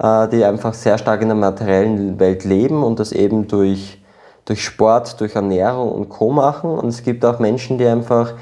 [0.00, 4.02] äh, die einfach sehr stark in der materiellen Welt leben und das eben durch,
[4.44, 6.32] durch Sport, durch Ernährung und Co.
[6.32, 6.70] machen.
[6.70, 8.34] Und es gibt auch Menschen, die einfach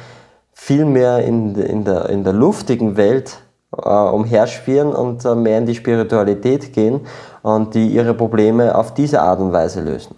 [0.54, 3.36] viel mehr in, in, der, in der luftigen Welt
[3.76, 7.02] äh, und äh, mehr in die Spiritualität gehen
[7.42, 10.16] und die ihre Probleme auf diese Art und Weise lösen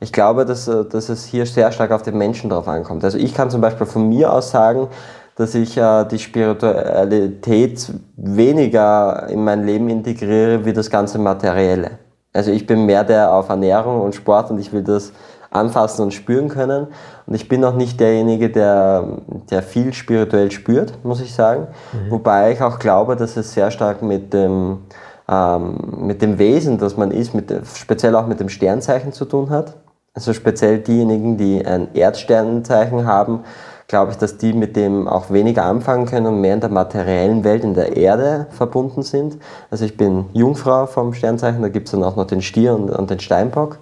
[0.00, 3.04] ich glaube, dass, äh, dass es hier sehr stark auf den Menschen drauf ankommt.
[3.04, 4.88] Also ich kann zum Beispiel von mir aus sagen,
[5.36, 11.98] dass ich äh, die Spiritualität weniger in mein Leben integriere wie das ganze Materielle.
[12.32, 15.12] Also ich bin mehr der auf Ernährung und Sport und ich will das
[15.50, 16.88] anfassen und spüren können.
[17.26, 19.04] Und ich bin auch nicht derjenige, der,
[19.50, 21.68] der viel spirituell spürt, muss ich sagen.
[21.92, 22.10] Mhm.
[22.10, 24.80] Wobei ich auch glaube, dass es sehr stark mit dem,
[25.28, 29.50] ähm, mit dem Wesen, das man ist, mit, speziell auch mit dem Sternzeichen zu tun
[29.50, 29.74] hat.
[30.16, 33.40] Also speziell diejenigen, die ein Erdsternenzeichen haben,
[33.86, 37.44] glaube ich, dass die mit dem auch weniger anfangen können und mehr in der materiellen
[37.44, 39.36] Welt, in der Erde verbunden sind.
[39.70, 42.88] Also ich bin Jungfrau vom Sternzeichen, da gibt es dann auch noch den Stier und,
[42.88, 43.78] und, den Steinbock.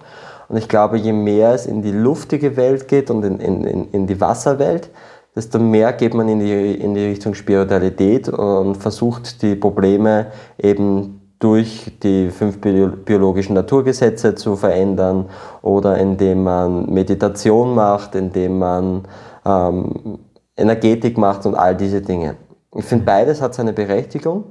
[0.49, 4.05] Und ich glaube, je mehr es in die luftige Welt geht und in, in, in
[4.05, 4.89] die Wasserwelt,
[5.35, 10.27] desto mehr geht man in die, in die Richtung Spiritualität und versucht die Probleme
[10.61, 15.29] eben durch die fünf biologischen Naturgesetze zu verändern
[15.61, 19.03] oder indem man Meditation macht, indem man
[19.45, 20.17] ähm,
[20.57, 22.35] Energetik macht und all diese Dinge.
[22.73, 24.45] Ich finde, beides hat seine Berechtigung.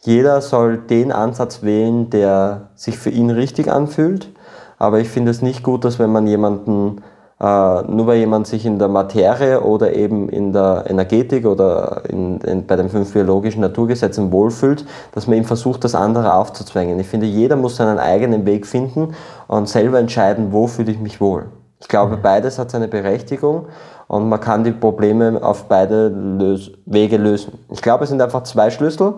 [0.00, 4.32] Jeder soll den Ansatz wählen, der sich für ihn richtig anfühlt.
[4.78, 7.02] Aber ich finde es nicht gut, dass wenn man jemanden
[7.42, 12.66] nur weil jemand sich in der Materie oder eben in der Energetik oder in, in,
[12.66, 17.00] bei den fünf biologischen Naturgesetzen wohlfühlt, dass man ihm versucht, das andere aufzuzwängen.
[17.00, 19.14] Ich finde, jeder muss seinen eigenen Weg finden
[19.48, 21.46] und selber entscheiden, wo fühle ich mich wohl.
[21.80, 22.22] Ich glaube, mhm.
[22.22, 23.66] beides hat seine Berechtigung
[24.06, 27.58] und man kann die Probleme auf beide Lös Wege lösen.
[27.70, 29.14] Ich glaube, es sind einfach zwei Schlüssel,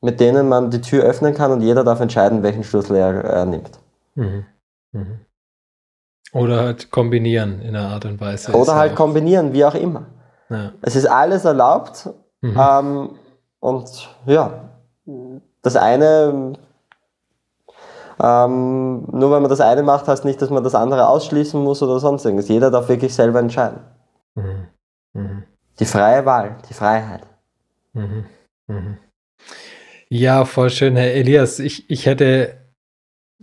[0.00, 3.44] mit denen man die Tür öffnen kann und jeder darf entscheiden, welchen Schlüssel er, er
[3.44, 3.72] nimmt.
[4.14, 4.44] Mhm.
[4.92, 5.18] Mhm.
[6.32, 8.52] Oder halt kombinieren in einer Art und Weise.
[8.52, 10.06] Oder halt kombinieren, wie auch immer.
[10.48, 10.72] Ja.
[10.82, 12.08] Es ist alles erlaubt.
[12.40, 12.58] Mhm.
[12.58, 13.10] Ähm,
[13.58, 14.70] und ja,
[15.62, 16.54] das eine,
[18.22, 21.82] ähm, nur weil man das eine macht, heißt nicht, dass man das andere ausschließen muss
[21.82, 22.48] oder sonst irgendwas.
[22.48, 23.80] Jeder darf wirklich selber entscheiden.
[24.34, 24.68] Mhm.
[25.12, 25.42] Mhm.
[25.78, 27.22] Die freie Wahl, die Freiheit.
[27.92, 28.24] Mhm.
[28.66, 28.98] Mhm.
[30.08, 31.58] Ja, voll schön, Herr Elias.
[31.58, 32.59] Ich, ich hätte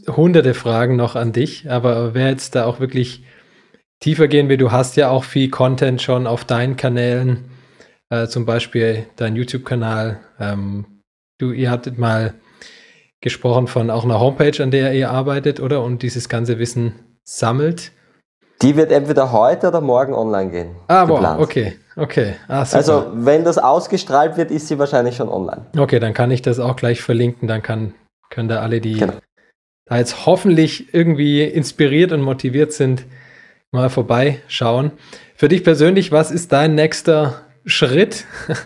[0.05, 3.23] hunderte Fragen noch an dich, aber wer jetzt da auch wirklich
[3.99, 7.45] tiefer gehen will, du hast ja auch viel Content schon auf deinen Kanälen,
[8.09, 10.19] äh, zum Beispiel dein YouTube-Kanal.
[10.39, 10.85] Ähm,
[11.39, 12.35] du, ihr hattet mal
[13.21, 15.83] gesprochen von auch einer Homepage, an der ihr arbeitet, oder?
[15.83, 16.93] Und dieses ganze Wissen
[17.23, 17.91] sammelt.
[18.61, 20.75] Die wird entweder heute oder morgen online gehen.
[20.87, 22.35] Ah, boah, okay, okay.
[22.47, 25.67] Ah, also, wenn das ausgestrahlt wird, ist sie wahrscheinlich schon online.
[25.77, 27.47] Okay, dann kann ich das auch gleich verlinken.
[27.47, 27.93] Dann kann,
[28.29, 29.13] können da alle, die genau
[29.87, 33.05] da jetzt hoffentlich irgendwie inspiriert und motiviert sind,
[33.71, 34.91] mal vorbeischauen.
[35.35, 38.25] Für dich persönlich, was ist dein nächster Schritt?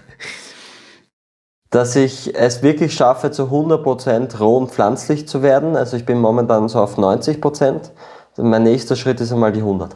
[1.69, 5.77] Dass ich es wirklich schaffe, zu 100% roh und pflanzlich zu werden.
[5.77, 7.91] Also ich bin momentan so auf 90%.
[8.37, 9.95] Mein nächster Schritt ist einmal die 100.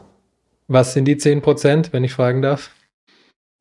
[0.68, 2.72] Was sind die 10%, wenn ich fragen darf?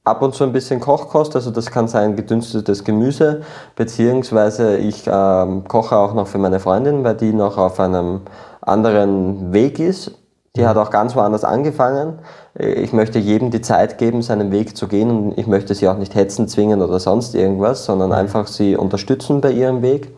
[0.05, 3.41] Ab und zu ein bisschen Kochkost, also das kann sein gedünstetes Gemüse,
[3.75, 8.21] beziehungsweise ich ähm, koche auch noch für meine Freundin, weil die noch auf einem
[8.61, 10.13] anderen Weg ist.
[10.57, 12.21] Die hat auch ganz woanders angefangen.
[12.55, 15.97] Ich möchte jedem die Zeit geben, seinen Weg zu gehen und ich möchte sie auch
[15.97, 18.15] nicht hetzen, zwingen oder sonst irgendwas, sondern mhm.
[18.15, 20.17] einfach sie unterstützen bei ihrem Weg.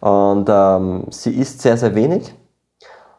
[0.00, 2.34] Und ähm, sie isst sehr, sehr wenig.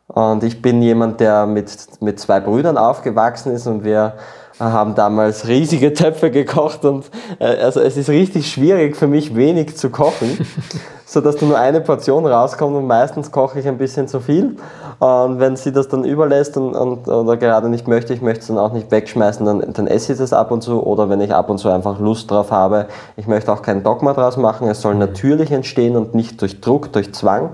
[0.08, 4.14] Und ich bin jemand, der mit, mit zwei Brüdern aufgewachsen ist und wir
[4.60, 7.05] haben damals riesige Töpfe gekocht und
[7.39, 10.39] äh, also es ist richtig schwierig für mich wenig zu kochen,
[11.05, 14.55] so dass nur eine Portion rauskommt und meistens koche ich ein bisschen zu viel.
[14.99, 18.47] Und wenn sie das dann überlässt und, und oder gerade nicht möchte, ich möchte es
[18.47, 20.84] dann auch nicht wegschmeißen, dann, dann esse ich das ab und zu.
[20.84, 24.14] Oder wenn ich ab und zu einfach Lust drauf habe, ich möchte auch kein Dogma
[24.14, 27.51] draus machen, es soll natürlich entstehen und nicht durch Druck, durch Zwang,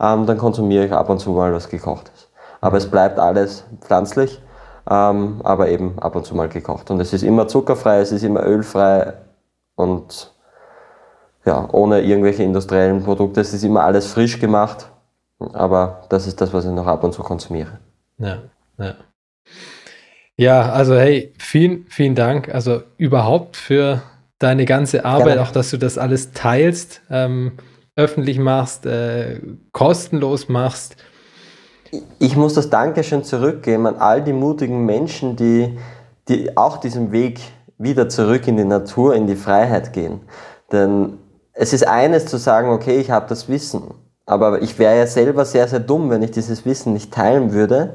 [0.00, 2.28] ähm, dann konsumiere ich ab und zu mal was gekochtes.
[2.60, 4.40] Aber es bleibt alles pflanzlich
[4.90, 6.90] ähm, aber eben ab und zu mal gekocht.
[6.90, 9.14] Und es ist immer zuckerfrei, es ist immer ölfrei
[9.76, 10.32] und
[11.44, 13.40] ja, ohne irgendwelche industriellen Produkte.
[13.40, 14.88] Es ist immer alles frisch gemacht,
[15.38, 17.78] aber das ist das, was ich noch ab und zu konsumiere.
[18.18, 18.38] Ja,
[18.78, 18.94] ja.
[20.36, 22.52] Ja, also hey, vielen, vielen Dank.
[22.52, 24.02] Also überhaupt für
[24.40, 25.42] deine ganze Arbeit, Gerne.
[25.42, 27.52] auch dass du das alles teilst, ähm,
[27.96, 29.40] öffentlich machst, äh,
[29.72, 30.96] kostenlos machst
[32.18, 35.78] ich muss das Dankeschön zurückgeben an all die mutigen Menschen, die,
[36.28, 37.40] die auch diesen Weg
[37.78, 40.20] wieder zurück in die Natur, in die Freiheit gehen.
[40.72, 41.18] Denn
[41.52, 43.94] es ist eines zu sagen, okay, ich habe das Wissen,
[44.26, 47.94] aber ich wäre ja selber sehr, sehr dumm, wenn ich dieses Wissen nicht teilen würde.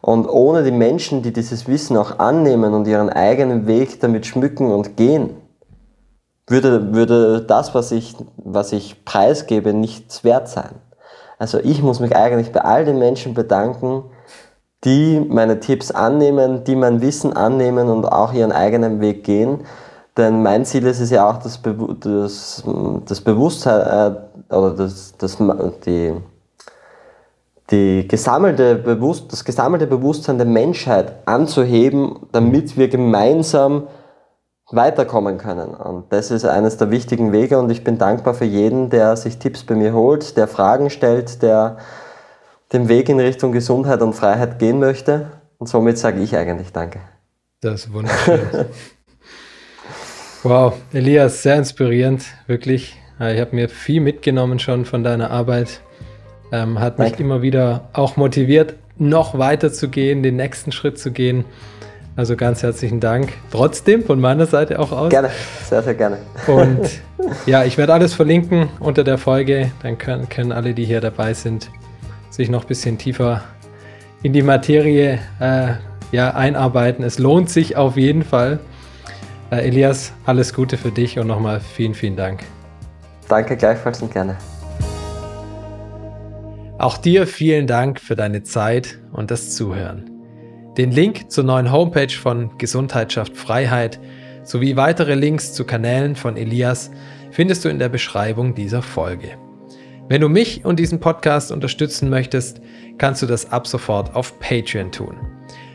[0.00, 4.70] Und ohne die Menschen, die dieses Wissen auch annehmen und ihren eigenen Weg damit schmücken
[4.70, 5.30] und gehen,
[6.46, 10.74] würde, würde das, was ich, was ich preisgebe, nichts wert sein.
[11.38, 14.04] Also ich muss mich eigentlich bei all den Menschen bedanken,
[14.84, 19.60] die meine Tipps annehmen, die mein Wissen annehmen und auch ihren eigenen Weg gehen.
[20.16, 22.62] Denn mein Ziel ist es ja auch, das, Be das,
[23.06, 24.14] das Bewusstsein
[24.50, 25.38] äh, oder das, das,
[25.86, 26.12] die,
[27.70, 33.88] die gesammelte Bewusst das gesammelte Bewusstsein der Menschheit anzuheben, damit wir gemeinsam
[34.70, 35.74] weiterkommen können.
[35.74, 39.38] Und das ist eines der wichtigen Wege und ich bin dankbar für jeden, der sich
[39.38, 41.78] Tipps bei mir holt, der Fragen stellt, der,
[42.72, 45.26] den Weg in Richtung Gesundheit und Freiheit gehen möchte.
[45.58, 47.00] Und somit sage ich eigentlich Danke.
[47.60, 48.40] Das ist wunderschön.
[50.42, 52.98] wow, Elias, sehr inspirierend, wirklich.
[53.18, 55.80] Ich habe mir viel mitgenommen schon von deiner Arbeit.
[56.52, 57.22] Ähm, hat mich Danke.
[57.22, 61.44] immer wieder auch motiviert, noch weiter zu gehen, den nächsten Schritt zu gehen.
[62.16, 63.32] Also ganz herzlichen Dank.
[63.50, 65.10] Trotzdem von meiner Seite auch aus.
[65.10, 65.30] Gerne,
[65.68, 66.18] sehr, sehr gerne.
[66.46, 66.88] Und
[67.46, 69.72] ja, ich werde alles verlinken unter der Folge.
[69.82, 71.70] Dann können, können alle, die hier dabei sind,
[72.30, 73.42] sich noch ein bisschen tiefer
[74.22, 75.74] in die Materie äh,
[76.12, 77.04] ja, einarbeiten.
[77.04, 78.60] Es lohnt sich auf jeden Fall.
[79.50, 82.44] Äh, Elias, alles Gute für dich und nochmal vielen, vielen Dank.
[83.28, 84.36] Danke gleichfalls und gerne.
[86.78, 90.13] Auch dir vielen Dank für deine Zeit und das Zuhören.
[90.76, 94.00] Den Link zur neuen Homepage von Gesundheit schafft Freiheit
[94.42, 96.90] sowie weitere Links zu Kanälen von Elias
[97.30, 99.38] findest du in der Beschreibung dieser Folge.
[100.08, 102.60] Wenn du mich und diesen Podcast unterstützen möchtest,
[102.98, 105.16] kannst du das ab sofort auf Patreon tun.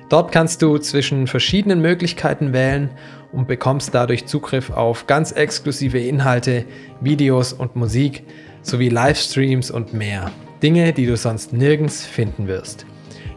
[0.09, 2.89] Dort kannst du zwischen verschiedenen Möglichkeiten wählen
[3.31, 6.65] und bekommst dadurch Zugriff auf ganz exklusive Inhalte,
[6.99, 8.23] Videos und Musik
[8.63, 10.29] sowie Livestreams und mehr.
[10.61, 12.85] Dinge, die du sonst nirgends finden wirst.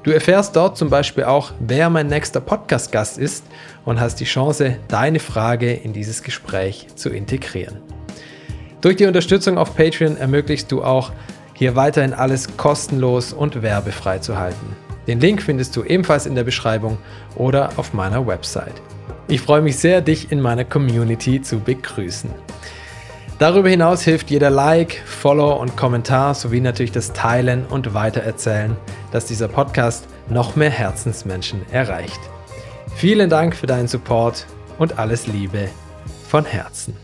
[0.03, 3.44] Du erfährst dort zum Beispiel auch, wer mein nächster Podcast-Gast ist
[3.84, 7.78] und hast die Chance, deine Frage in dieses Gespräch zu integrieren.
[8.80, 11.12] Durch die Unterstützung auf Patreon ermöglichst du auch,
[11.55, 14.74] hier weiterhin alles kostenlos und werbefrei zu halten.
[15.07, 16.98] Den Link findest du ebenfalls in der Beschreibung
[17.36, 18.82] oder auf meiner Website.
[19.28, 22.30] Ich freue mich sehr, dich in meiner Community zu begrüßen.
[23.38, 28.76] Darüber hinaus hilft jeder Like, Follow und Kommentar sowie natürlich das Teilen und Weitererzählen,
[29.13, 32.21] dass dieser Podcast noch mehr Herzensmenschen erreicht.
[32.97, 34.47] Vielen Dank für deinen Support
[34.79, 35.69] und alles Liebe
[36.29, 36.97] von Herzen.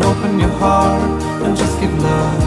[0.00, 2.42] Open your heart and just give love.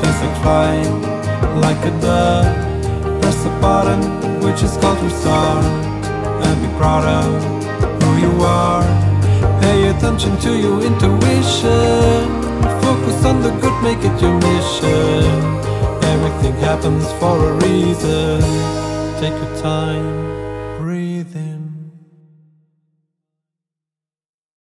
[0.00, 1.16] Feels like flying
[1.60, 3.20] like a dove.
[3.20, 4.00] Press the button
[4.40, 5.64] which is called restart
[6.44, 8.84] and be proud of who you are.
[9.60, 12.46] Pay attention to your intuition.
[12.82, 15.65] Focus on the good, make it your mission.
[16.14, 18.40] Everything happens for a reason.
[19.20, 20.35] Take your time.